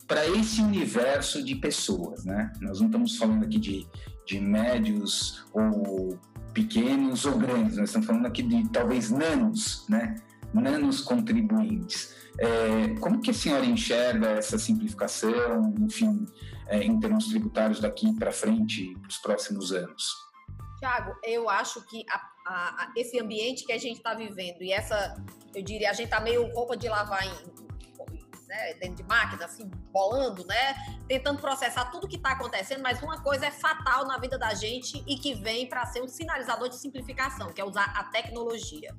para 0.08 0.26
esse 0.26 0.60
universo 0.60 1.44
de 1.44 1.54
pessoas, 1.54 2.24
né? 2.24 2.52
Nós 2.60 2.80
não 2.80 2.86
estamos 2.86 3.16
falando 3.16 3.44
aqui 3.44 3.60
de, 3.60 3.86
de 4.26 4.40
médios 4.40 5.44
ou 5.52 6.18
pequenos 6.52 7.24
ou 7.26 7.38
grandes, 7.38 7.76
nós 7.76 7.90
estamos 7.90 8.08
falando 8.08 8.26
aqui 8.26 8.42
de 8.42 8.68
talvez 8.70 9.10
nanos, 9.10 9.86
né? 9.88 10.16
Nanos 10.52 11.00
contribuintes. 11.00 12.14
É, 12.38 12.94
como 13.00 13.20
que 13.20 13.30
a 13.30 13.34
senhora 13.34 13.64
enxerga 13.64 14.30
essa 14.30 14.58
simplificação, 14.58 15.74
enfim, 15.80 16.26
é, 16.68 16.82
em 16.82 16.98
termos 16.98 17.28
tributários 17.28 17.80
daqui 17.80 18.14
para 18.14 18.32
frente, 18.32 18.94
para 18.94 19.08
os 19.08 19.18
próximos 19.18 19.72
anos? 19.72 20.30
Tiago, 20.78 21.12
eu 21.24 21.48
acho 21.48 21.84
que 21.86 22.04
a, 22.08 22.16
a, 22.46 22.84
a, 22.84 22.92
esse 22.96 23.20
ambiente 23.20 23.64
que 23.64 23.72
a 23.72 23.78
gente 23.78 23.98
está 23.98 24.14
vivendo 24.14 24.62
e 24.62 24.72
essa, 24.72 25.22
eu 25.54 25.62
diria, 25.62 25.90
a 25.90 25.92
gente 25.92 26.06
está 26.06 26.20
meio 26.20 26.46
roupa 26.54 26.76
de 26.76 26.88
lavar 26.88 27.22
em, 27.26 27.69
né, 28.50 28.74
dentro 28.74 28.96
de 28.96 29.04
máquina, 29.04 29.44
assim, 29.44 29.70
bolando, 29.92 30.44
né, 30.44 30.74
tentando 31.06 31.40
processar 31.40 31.84
tudo 31.86 32.08
que 32.08 32.16
está 32.16 32.32
acontecendo, 32.32 32.82
mas 32.82 33.00
uma 33.00 33.22
coisa 33.22 33.46
é 33.46 33.50
fatal 33.50 34.04
na 34.06 34.18
vida 34.18 34.36
da 34.36 34.52
gente 34.54 35.04
e 35.06 35.16
que 35.16 35.34
vem 35.34 35.68
para 35.68 35.86
ser 35.86 36.02
um 36.02 36.08
sinalizador 36.08 36.68
de 36.68 36.74
simplificação, 36.76 37.52
que 37.52 37.60
é 37.60 37.64
usar 37.64 37.92
a 37.96 38.04
tecnologia. 38.04 38.94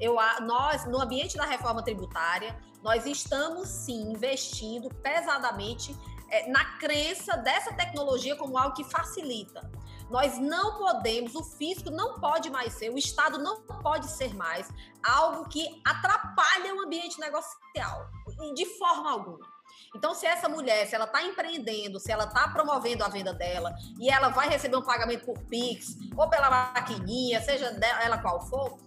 Eu, 0.00 0.16
nós, 0.42 0.84
no 0.86 1.00
ambiente 1.00 1.36
da 1.36 1.46
reforma 1.46 1.84
tributária, 1.84 2.58
nós 2.82 3.06
estamos 3.06 3.68
sim 3.68 4.10
investindo 4.10 4.88
pesadamente 4.96 5.96
é, 6.28 6.50
na 6.50 6.64
crença 6.78 7.36
dessa 7.36 7.72
tecnologia 7.74 8.34
como 8.34 8.58
algo 8.58 8.74
que 8.74 8.82
facilita. 8.82 9.70
Nós 10.10 10.38
não 10.38 10.78
podemos, 10.78 11.34
o 11.34 11.42
fisco 11.42 11.90
não 11.90 12.20
pode 12.20 12.48
mais 12.50 12.74
ser, 12.74 12.90
o 12.90 12.98
Estado 12.98 13.38
não 13.38 13.62
pode 13.62 14.08
ser 14.08 14.34
mais 14.34 14.68
algo 15.02 15.48
que 15.48 15.80
atrapalha 15.84 16.74
o 16.74 16.80
ambiente 16.80 17.18
negocial, 17.18 18.08
de 18.54 18.66
forma 18.78 19.10
alguma. 19.10 19.56
Então, 19.94 20.14
se 20.14 20.26
essa 20.26 20.48
mulher, 20.48 20.86
se 20.86 20.94
ela 20.94 21.04
está 21.04 21.22
empreendendo, 21.22 21.98
se 21.98 22.12
ela 22.12 22.24
está 22.24 22.48
promovendo 22.48 23.02
a 23.02 23.08
venda 23.08 23.32
dela 23.32 23.74
e 23.98 24.10
ela 24.10 24.28
vai 24.28 24.48
receber 24.48 24.76
um 24.76 24.82
pagamento 24.82 25.24
por 25.24 25.38
Pix 25.44 25.96
ou 26.16 26.28
pela 26.28 26.50
maquininha, 26.50 27.40
seja 27.40 27.66
ela 28.02 28.18
qual 28.18 28.40
for, 28.46 28.78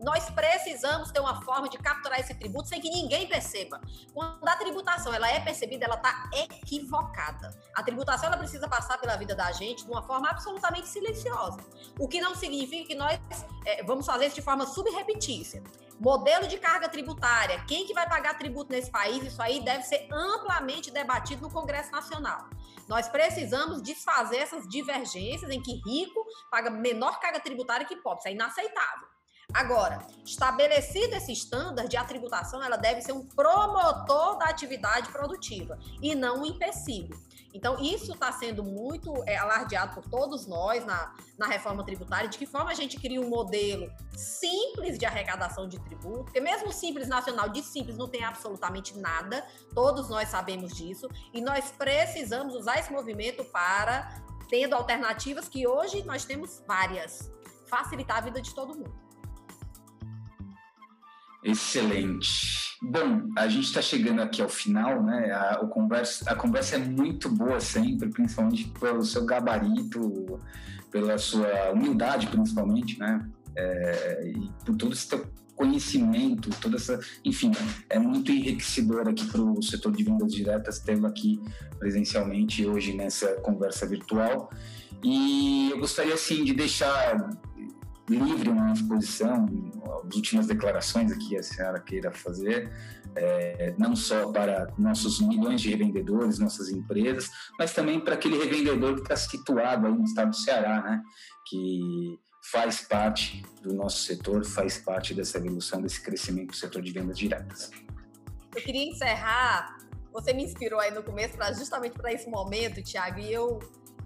nós 0.00 0.28
precisamos 0.30 1.10
ter 1.10 1.20
uma 1.20 1.42
forma 1.42 1.68
de 1.68 1.78
capturar 1.78 2.20
esse 2.20 2.34
tributo 2.34 2.68
sem 2.68 2.80
que 2.80 2.90
ninguém 2.90 3.26
perceba. 3.26 3.80
Quando 4.14 4.46
a 4.46 4.56
tributação 4.56 5.12
ela 5.12 5.28
é 5.30 5.40
percebida, 5.40 5.84
ela 5.84 5.96
está 5.96 6.30
equivocada. 6.34 7.50
A 7.74 7.82
tributação 7.82 8.28
ela 8.28 8.36
precisa 8.36 8.68
passar 8.68 8.98
pela 8.98 9.16
vida 9.16 9.34
da 9.34 9.50
gente 9.52 9.84
de 9.84 9.90
uma 9.90 10.02
forma 10.02 10.28
absolutamente 10.28 10.88
silenciosa. 10.88 11.58
O 11.98 12.08
que 12.08 12.20
não 12.20 12.34
significa 12.34 12.88
que 12.88 12.94
nós 12.94 13.18
é, 13.64 13.82
vamos 13.82 14.06
fazer 14.06 14.26
isso 14.26 14.36
de 14.36 14.42
forma 14.42 14.66
subrepetícia. 14.66 15.62
Modelo 16.00 16.46
de 16.46 16.58
carga 16.58 16.88
tributária, 16.88 17.64
quem 17.66 17.84
que 17.84 17.92
vai 17.92 18.08
pagar 18.08 18.38
tributo 18.38 18.70
nesse 18.70 18.90
país? 18.90 19.22
Isso 19.24 19.42
aí 19.42 19.60
deve 19.60 19.82
ser 19.82 20.08
amplamente 20.12 20.92
debatido 20.92 21.42
no 21.42 21.50
Congresso 21.50 21.90
Nacional. 21.90 22.48
Nós 22.86 23.08
precisamos 23.08 23.82
desfazer 23.82 24.38
essas 24.38 24.66
divergências 24.68 25.50
em 25.50 25.60
que 25.60 25.82
rico 25.84 26.24
paga 26.50 26.70
menor 26.70 27.18
carga 27.20 27.40
tributária 27.40 27.86
que 27.86 27.96
pobre. 27.96 28.20
Isso 28.20 28.28
é 28.28 28.32
inaceitável. 28.32 29.17
Agora, 29.58 30.06
estabelecido 30.24 31.16
esse 31.16 31.32
estándar 31.32 31.88
de 31.88 31.98
tributação, 32.06 32.62
ela 32.62 32.76
deve 32.76 33.02
ser 33.02 33.10
um 33.10 33.26
promotor 33.26 34.38
da 34.38 34.44
atividade 34.44 35.10
produtiva 35.10 35.76
e 36.00 36.14
não 36.14 36.42
um 36.42 36.46
empecilho. 36.46 37.18
Então, 37.52 37.76
isso 37.82 38.12
está 38.12 38.30
sendo 38.30 38.62
muito 38.62 39.12
é, 39.26 39.36
alardeado 39.36 39.96
por 39.96 40.08
todos 40.08 40.46
nós 40.46 40.86
na, 40.86 41.12
na 41.36 41.48
reforma 41.48 41.82
tributária, 41.84 42.28
de 42.28 42.38
que 42.38 42.46
forma 42.46 42.70
a 42.70 42.74
gente 42.74 43.00
cria 43.00 43.20
um 43.20 43.28
modelo 43.28 43.90
simples 44.16 44.96
de 44.96 45.04
arrecadação 45.04 45.66
de 45.66 45.80
tributo, 45.80 46.22
porque 46.26 46.40
mesmo 46.40 46.68
o 46.68 46.72
Simples 46.72 47.08
Nacional 47.08 47.48
de 47.48 47.60
simples 47.60 47.96
não 47.96 48.06
tem 48.06 48.22
absolutamente 48.22 48.96
nada, 48.96 49.44
todos 49.74 50.08
nós 50.08 50.28
sabemos 50.28 50.72
disso, 50.72 51.08
e 51.34 51.40
nós 51.40 51.72
precisamos 51.72 52.54
usar 52.54 52.78
esse 52.78 52.92
movimento 52.92 53.44
para, 53.46 54.22
tendo 54.48 54.76
alternativas 54.76 55.48
que 55.48 55.66
hoje 55.66 56.04
nós 56.04 56.24
temos 56.24 56.62
várias, 56.64 57.28
facilitar 57.66 58.18
a 58.18 58.20
vida 58.20 58.40
de 58.40 58.54
todo 58.54 58.78
mundo. 58.78 59.07
Excelente. 61.48 62.76
Bom, 62.82 63.30
a 63.36 63.48
gente 63.48 63.64
está 63.64 63.80
chegando 63.80 64.20
aqui 64.20 64.42
ao 64.42 64.50
final, 64.50 65.02
né? 65.02 65.32
A, 65.32 65.60
o 65.62 65.68
conversa, 65.68 66.30
a 66.30 66.34
conversa 66.34 66.76
é 66.76 66.78
muito 66.78 67.30
boa 67.30 67.58
sempre, 67.58 68.10
principalmente 68.10 68.68
pelo 68.78 69.02
seu 69.02 69.24
gabarito, 69.24 70.38
pela 70.90 71.16
sua 71.16 71.70
humildade, 71.72 72.26
principalmente, 72.26 72.98
né? 72.98 73.26
É, 73.56 74.28
e 74.28 74.50
por 74.64 74.76
todo 74.76 74.92
esse 74.92 75.08
teu 75.08 75.26
conhecimento, 75.56 76.50
toda 76.60 76.76
essa, 76.76 77.00
enfim, 77.24 77.50
é 77.88 77.98
muito 77.98 78.30
enriquecedor 78.30 79.08
aqui 79.08 79.26
para 79.26 79.40
o 79.40 79.60
setor 79.62 79.92
de 79.92 80.04
vendas 80.04 80.32
diretas 80.32 80.78
tê-lo 80.78 81.06
aqui 81.06 81.40
presencialmente 81.78 82.64
hoje 82.64 82.92
nessa 82.92 83.26
conversa 83.40 83.86
virtual. 83.86 84.50
E 85.02 85.70
eu 85.72 85.78
gostaria 85.78 86.14
assim 86.14 86.44
de 86.44 86.52
deixar 86.52 87.30
livre 88.08 88.48
uma 88.48 88.72
exposição, 88.72 89.46
últimas 90.16 90.46
declarações 90.46 91.12
aqui 91.12 91.36
a 91.36 91.42
senhora 91.42 91.80
queira 91.80 92.10
fazer, 92.10 92.70
é, 93.14 93.74
não 93.78 93.96
só 93.96 94.30
para 94.32 94.72
nossos 94.78 95.20
milhões 95.20 95.60
de 95.60 95.70
revendedores, 95.70 96.38
nossas 96.38 96.68
empresas, 96.68 97.30
mas 97.58 97.72
também 97.72 98.00
para 98.00 98.14
aquele 98.14 98.38
revendedor 98.38 98.94
que 98.94 99.02
está 99.02 99.16
situado 99.16 99.86
aí 99.86 99.92
no 99.92 100.04
estado 100.04 100.30
do 100.30 100.36
Ceará, 100.36 100.82
né? 100.82 101.02
Que 101.46 102.18
faz 102.50 102.80
parte 102.80 103.42
do 103.62 103.74
nosso 103.74 104.02
setor, 104.02 104.44
faz 104.44 104.78
parte 104.78 105.14
dessa 105.14 105.38
evolução, 105.38 105.82
desse 105.82 106.02
crescimento 106.02 106.50
do 106.50 106.56
setor 106.56 106.82
de 106.82 106.92
vendas 106.92 107.18
diretas. 107.18 107.70
Eu 108.54 108.62
queria 108.62 108.84
encerrar. 108.84 109.76
Você 110.12 110.32
me 110.32 110.42
inspirou 110.42 110.80
aí 110.80 110.90
no 110.90 111.02
começo 111.02 111.36
para 111.36 111.52
justamente 111.52 111.92
para 111.98 112.12
esse 112.12 112.28
momento, 112.28 112.82
Tiago, 112.82 113.20
e 113.20 113.32
eu 113.32 113.58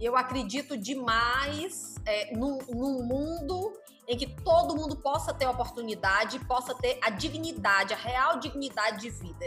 eu 0.03 0.17
acredito 0.17 0.77
demais 0.77 1.95
é, 2.05 2.37
num, 2.37 2.59
num 2.69 3.05
mundo 3.05 3.73
em 4.12 4.16
que 4.16 4.27
todo 4.27 4.77
mundo 4.77 4.94
possa 4.94 5.33
ter 5.33 5.46
oportunidade, 5.46 6.38
possa 6.40 6.75
ter 6.75 6.98
a 7.01 7.09
dignidade, 7.09 7.94
a 7.94 7.96
real 7.96 8.38
dignidade 8.38 9.01
de 9.01 9.09
vida. 9.09 9.46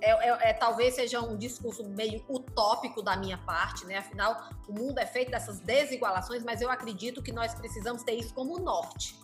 É, 0.00 0.10
é, 0.10 0.50
é, 0.50 0.52
talvez 0.52 0.94
seja 0.94 1.20
um 1.20 1.36
discurso 1.36 1.82
meio 1.88 2.22
utópico 2.28 3.02
da 3.02 3.16
minha 3.16 3.38
parte, 3.38 3.86
né? 3.86 3.98
Afinal, 3.98 4.50
o 4.68 4.72
mundo 4.72 4.98
é 4.98 5.06
feito 5.06 5.30
dessas 5.30 5.60
desigualações, 5.60 6.44
mas 6.44 6.60
eu 6.60 6.70
acredito 6.70 7.22
que 7.22 7.32
nós 7.32 7.54
precisamos 7.54 8.02
ter 8.02 8.12
isso 8.12 8.34
como 8.34 8.58
norte. 8.58 9.16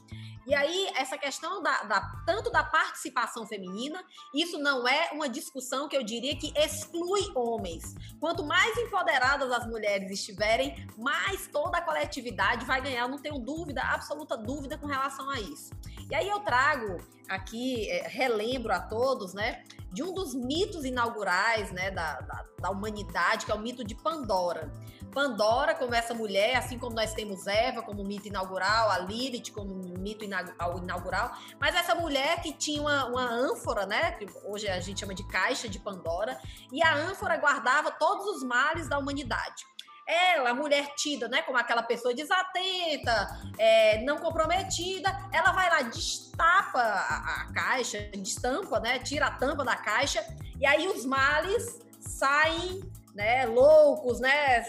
E 0.47 0.55
aí, 0.55 0.91
essa 0.95 1.17
questão 1.17 1.63
da, 1.63 1.85
da, 1.85 2.01
tanto 2.27 2.51
da 2.51 2.63
participação 2.63 3.47
feminina, 3.47 4.05
isso 4.35 4.59
não 4.59 4.87
é 4.87 5.11
uma 5.13 5.27
discussão 5.27 5.89
que 5.89 5.97
eu 5.97 6.03
diria 6.03 6.37
que 6.37 6.53
exclui 6.55 7.33
homens. 7.35 7.95
Quanto 8.21 8.45
mais 8.45 8.77
empoderadas 8.77 9.51
as 9.51 9.67
mulheres 9.67 10.11
estiverem, 10.11 10.87
mais 10.99 11.47
toda 11.47 11.79
a 11.79 11.83
coletividade 11.83 12.67
vai 12.67 12.83
ganhar. 12.83 13.03
Eu 13.03 13.09
não 13.09 13.19
tenho 13.19 13.39
dúvida, 13.39 13.83
absoluta 13.83 14.37
dúvida 14.37 14.77
com 14.77 14.87
relação 14.87 15.31
a 15.31 15.41
isso. 15.41 15.73
E 16.11 16.15
aí 16.15 16.29
eu 16.29 16.41
trago 16.41 16.99
aqui, 17.27 17.89
é, 17.91 18.07
relembro 18.07 18.71
a 18.71 18.81
todos, 18.81 19.33
né, 19.33 19.65
de 19.91 20.03
um 20.03 20.13
dos 20.13 20.35
inaugurais 20.85 21.71
né, 21.73 21.91
da, 21.91 22.21
da, 22.21 22.45
da 22.59 22.71
humanidade, 22.71 23.47
que 23.47 23.53
é 23.53 23.55
o 23.55 23.59
mito 23.59 23.85
de 23.85 23.95
Pandora. 23.95 24.73
Pandora 25.13 25.75
como 25.75 25.95
essa 25.95 26.13
mulher, 26.13 26.57
assim 26.57 26.77
como 26.77 26.97
nós 26.97 27.15
temos 27.15 27.47
Eva 27.47 27.83
como 27.83 28.03
mito 28.03 28.27
inaugural, 28.27 28.91
a 28.91 28.99
Lilith 28.99 29.53
como 29.53 29.73
mito 29.99 30.25
inaugural, 30.25 31.33
mas 31.61 31.77
essa 31.77 31.95
mulher 31.95 32.43
que 32.43 32.53
tinha 32.53 32.81
uma, 32.83 33.07
uma 33.07 33.31
ânfora, 33.31 33.87
né, 33.87 34.13
que 34.13 34.27
hoje 34.45 34.69
a 34.69 34.81
gente 34.81 35.01
chama 35.01 35.15
de 35.15 35.27
caixa 35.29 35.69
de 35.69 35.79
Pandora, 35.79 36.37
e 36.73 36.83
a 36.83 36.95
ânfora 36.95 37.37
guardava 37.37 37.93
todos 37.93 38.27
os 38.27 38.43
males 38.43 38.89
da 38.89 38.99
humanidade. 38.99 39.65
Ela, 40.07 40.53
mulher 40.53 40.95
tida, 40.95 41.29
né, 41.29 41.43
como 41.43 41.57
aquela 41.57 41.83
pessoa 41.83 42.15
desatenta, 42.15 43.27
é, 43.59 44.03
não 44.03 44.19
comprometida, 44.19 45.11
ela 45.33 45.53
vai 45.53 45.71
lá, 45.71 45.83
destapa 45.83 46.81
a, 46.81 47.43
a 47.43 47.53
caixa, 47.53 47.99
destampa, 48.17 48.81
né, 48.81 48.99
tira 48.99 49.27
a 49.27 49.31
tampa 49.31 49.65
da 49.65 49.77
caixa, 49.77 50.23
e 50.61 50.67
aí 50.67 50.87
os 50.89 51.07
males 51.07 51.81
saem 52.01 52.83
né, 53.15 53.47
loucos, 53.47 54.21
né, 54.21 54.63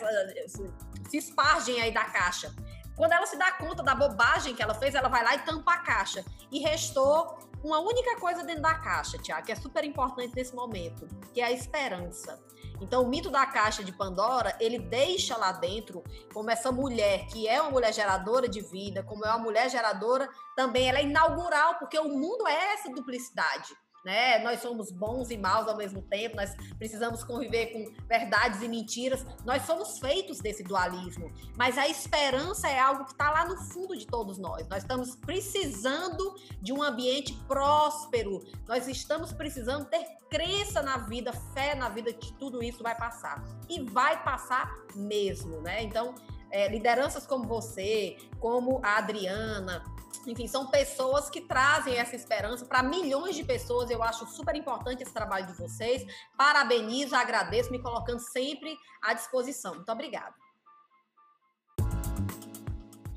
se 1.09 1.17
espargem 1.17 1.81
aí 1.81 1.91
da 1.91 2.05
caixa. 2.05 2.53
Quando 2.95 3.11
ela 3.11 3.25
se 3.25 3.37
dá 3.37 3.51
conta 3.51 3.83
da 3.83 3.93
bobagem 3.93 4.55
que 4.55 4.63
ela 4.63 4.73
fez, 4.73 4.95
ela 4.95 5.09
vai 5.09 5.23
lá 5.23 5.35
e 5.35 5.39
tampa 5.39 5.73
a 5.73 5.77
caixa. 5.79 6.23
E 6.49 6.59
restou 6.59 7.37
uma 7.65 7.79
única 7.79 8.15
coisa 8.19 8.43
dentro 8.43 8.61
da 8.61 8.75
caixa, 8.75 9.17
Tiago, 9.17 9.45
que 9.45 9.51
é 9.51 9.55
super 9.55 9.83
importante 9.83 10.35
nesse 10.35 10.53
momento, 10.53 11.07
que 11.33 11.41
é 11.41 11.45
a 11.45 11.51
esperança. 11.51 12.39
Então, 12.79 13.03
o 13.03 13.07
mito 13.07 13.29
da 13.31 13.45
caixa 13.45 13.83
de 13.83 13.91
Pandora, 13.91 14.55
ele 14.59 14.77
deixa 14.77 15.35
lá 15.35 15.51
dentro 15.51 16.03
como 16.31 16.51
essa 16.51 16.71
mulher, 16.71 17.25
que 17.27 17.47
é 17.47 17.59
uma 17.61 17.71
mulher 17.71 17.91
geradora 17.91 18.47
de 18.47 18.61
vida, 18.61 19.01
como 19.01 19.25
é 19.25 19.29
uma 19.29 19.39
mulher 19.39 19.69
geradora, 19.69 20.29
também 20.55 20.89
ela 20.89 20.99
é 20.99 21.03
inaugural, 21.03 21.79
porque 21.79 21.97
o 21.97 22.09
mundo 22.09 22.47
é 22.47 22.73
essa 22.73 22.89
duplicidade 22.89 23.73
né? 24.05 24.39
Nós 24.39 24.61
somos 24.61 24.91
bons 24.91 25.31
e 25.31 25.37
maus 25.37 25.67
ao 25.67 25.75
mesmo 25.75 26.01
tempo, 26.03 26.35
nós 26.35 26.55
precisamos 26.77 27.23
conviver 27.23 27.67
com 27.67 27.91
verdades 28.07 28.61
e 28.61 28.67
mentiras. 28.67 29.25
Nós 29.43 29.63
somos 29.63 29.97
feitos 29.97 30.39
desse 30.39 30.63
dualismo, 30.63 31.33
mas 31.57 31.77
a 31.77 31.87
esperança 31.87 32.69
é 32.69 32.79
algo 32.79 33.05
que 33.05 33.11
está 33.11 33.31
lá 33.31 33.45
no 33.45 33.57
fundo 33.57 33.97
de 33.97 34.05
todos 34.05 34.37
nós. 34.37 34.67
Nós 34.67 34.83
estamos 34.83 35.15
precisando 35.15 36.35
de 36.61 36.71
um 36.71 36.83
ambiente 36.83 37.33
próspero, 37.47 38.45
nós 38.67 38.87
estamos 38.87 39.33
precisando 39.33 39.85
ter 39.85 40.05
crença 40.29 40.81
na 40.81 40.97
vida, 40.97 41.33
fé 41.53 41.75
na 41.75 41.89
vida 41.89 42.13
que 42.13 42.31
tudo 42.33 42.61
isso 42.61 42.83
vai 42.83 42.95
passar. 42.95 43.43
E 43.67 43.81
vai 43.81 44.23
passar 44.23 44.71
mesmo, 44.95 45.61
né? 45.61 45.81
Então, 45.81 46.13
é, 46.51 46.67
lideranças 46.69 47.25
como 47.25 47.45
você, 47.45 48.17
como 48.39 48.79
a 48.83 48.97
Adriana, 48.97 49.83
enfim, 50.27 50.47
são 50.47 50.67
pessoas 50.67 51.29
que 51.29 51.41
trazem 51.41 51.95
essa 51.97 52.15
esperança 52.15 52.65
para 52.65 52.81
milhões 52.81 53.35
de 53.35 53.43
pessoas. 53.43 53.89
Eu 53.89 54.01
acho 54.01 54.25
super 54.27 54.55
importante 54.55 55.03
esse 55.03 55.13
trabalho 55.13 55.47
de 55.47 55.53
vocês. 55.53 56.05
Parabenizo, 56.37 57.15
agradeço, 57.15 57.71
me 57.71 57.79
colocando 57.79 58.19
sempre 58.19 58.75
à 59.01 59.13
disposição. 59.13 59.75
Muito 59.75 59.91
obrigada. 59.91 60.33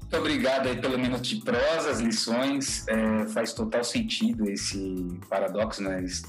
Muito 0.00 0.16
obrigado 0.16 0.68
aí 0.68 0.80
pelo 0.80 0.98
minuto 0.98 1.22
de 1.22 1.36
prosa, 1.36 1.90
as 1.90 2.00
lições. 2.00 2.86
É, 2.88 3.26
faz 3.28 3.52
total 3.52 3.84
sentido 3.84 4.48
esse 4.48 5.20
paradoxo, 5.28 5.82
né? 5.82 6.02
esse, 6.02 6.24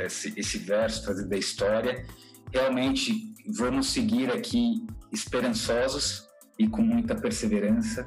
esse, 0.00 0.34
esse 0.38 0.58
verso, 0.58 1.28
da 1.28 1.36
história. 1.36 2.06
Realmente, 2.52 3.34
vamos 3.46 3.92
seguir 3.92 4.32
aqui 4.32 4.86
esperançosos 5.12 6.28
e 6.58 6.68
com 6.68 6.82
muita 6.82 7.14
perseverança. 7.14 8.06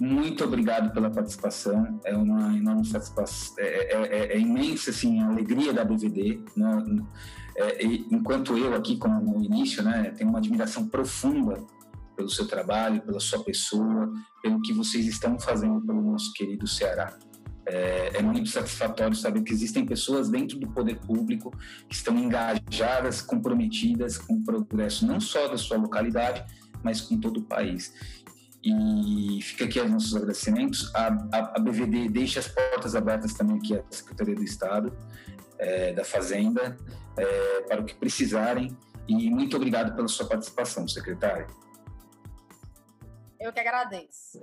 Muito 0.00 0.44
obrigado 0.44 0.92
pela 0.92 1.10
participação. 1.10 2.00
É 2.04 2.16
uma 2.16 2.56
enorme 2.56 2.84
satisfação, 2.84 3.54
é, 3.58 3.64
é, 3.64 4.02
é, 4.02 4.32
é 4.34 4.38
imensa 4.38 4.90
assim 4.90 5.20
a 5.20 5.28
alegria 5.28 5.72
da 5.72 5.84
BVD. 5.84 6.40
Né? 6.56 7.04
É, 7.56 7.84
enquanto 7.84 8.58
eu 8.58 8.74
aqui, 8.74 8.96
como 8.96 9.20
no 9.20 9.44
início, 9.44 9.82
né, 9.82 10.12
tenho 10.16 10.30
uma 10.30 10.38
admiração 10.38 10.88
profunda 10.88 11.64
pelo 12.16 12.28
seu 12.28 12.46
trabalho, 12.46 13.02
pela 13.02 13.20
sua 13.20 13.42
pessoa, 13.44 14.12
pelo 14.42 14.60
que 14.62 14.72
vocês 14.72 15.06
estão 15.06 15.38
fazendo 15.38 15.80
pelo 15.84 16.02
nosso 16.02 16.32
querido 16.32 16.66
Ceará. 16.66 17.16
É, 17.66 18.18
é, 18.18 18.22
muito 18.22 18.50
satisfatório 18.50 19.16
saber 19.16 19.42
que 19.42 19.52
existem 19.52 19.86
pessoas 19.86 20.28
dentro 20.28 20.58
do 20.58 20.68
poder 20.68 20.98
público 21.00 21.50
que 21.88 21.94
estão 21.94 22.16
engajadas, 22.18 23.22
comprometidas 23.22 24.18
com 24.18 24.34
o 24.34 24.44
progresso 24.44 25.06
não 25.06 25.18
só 25.18 25.48
da 25.48 25.56
sua 25.56 25.78
localidade, 25.78 26.44
mas 26.82 27.00
com 27.00 27.18
todo 27.18 27.38
o 27.38 27.42
país. 27.42 27.94
E 28.62 29.40
fica 29.42 29.64
aqui 29.64 29.80
os 29.80 29.90
nossos 29.90 30.14
agradecimentos. 30.14 30.94
A, 30.94 31.08
a, 31.32 31.38
a 31.56 31.58
BVD 31.58 32.08
deixa 32.08 32.40
as 32.40 32.48
portas 32.48 32.94
abertas 32.94 33.34
também 33.34 33.58
aqui 33.58 33.74
à 33.74 33.82
Secretaria 33.90 34.34
do 34.34 34.42
Estado, 34.42 34.96
é, 35.58 35.92
da 35.92 36.04
Fazenda, 36.04 36.76
é, 37.16 37.60
para 37.62 37.80
o 37.80 37.84
que 37.84 37.94
precisarem. 37.94 38.76
E 39.06 39.30
muito 39.30 39.56
obrigado 39.56 39.94
pela 39.94 40.08
sua 40.08 40.26
participação, 40.26 40.88
secretário. 40.88 41.46
Eu 43.38 43.52
que 43.52 43.60
agradeço. 43.60 44.40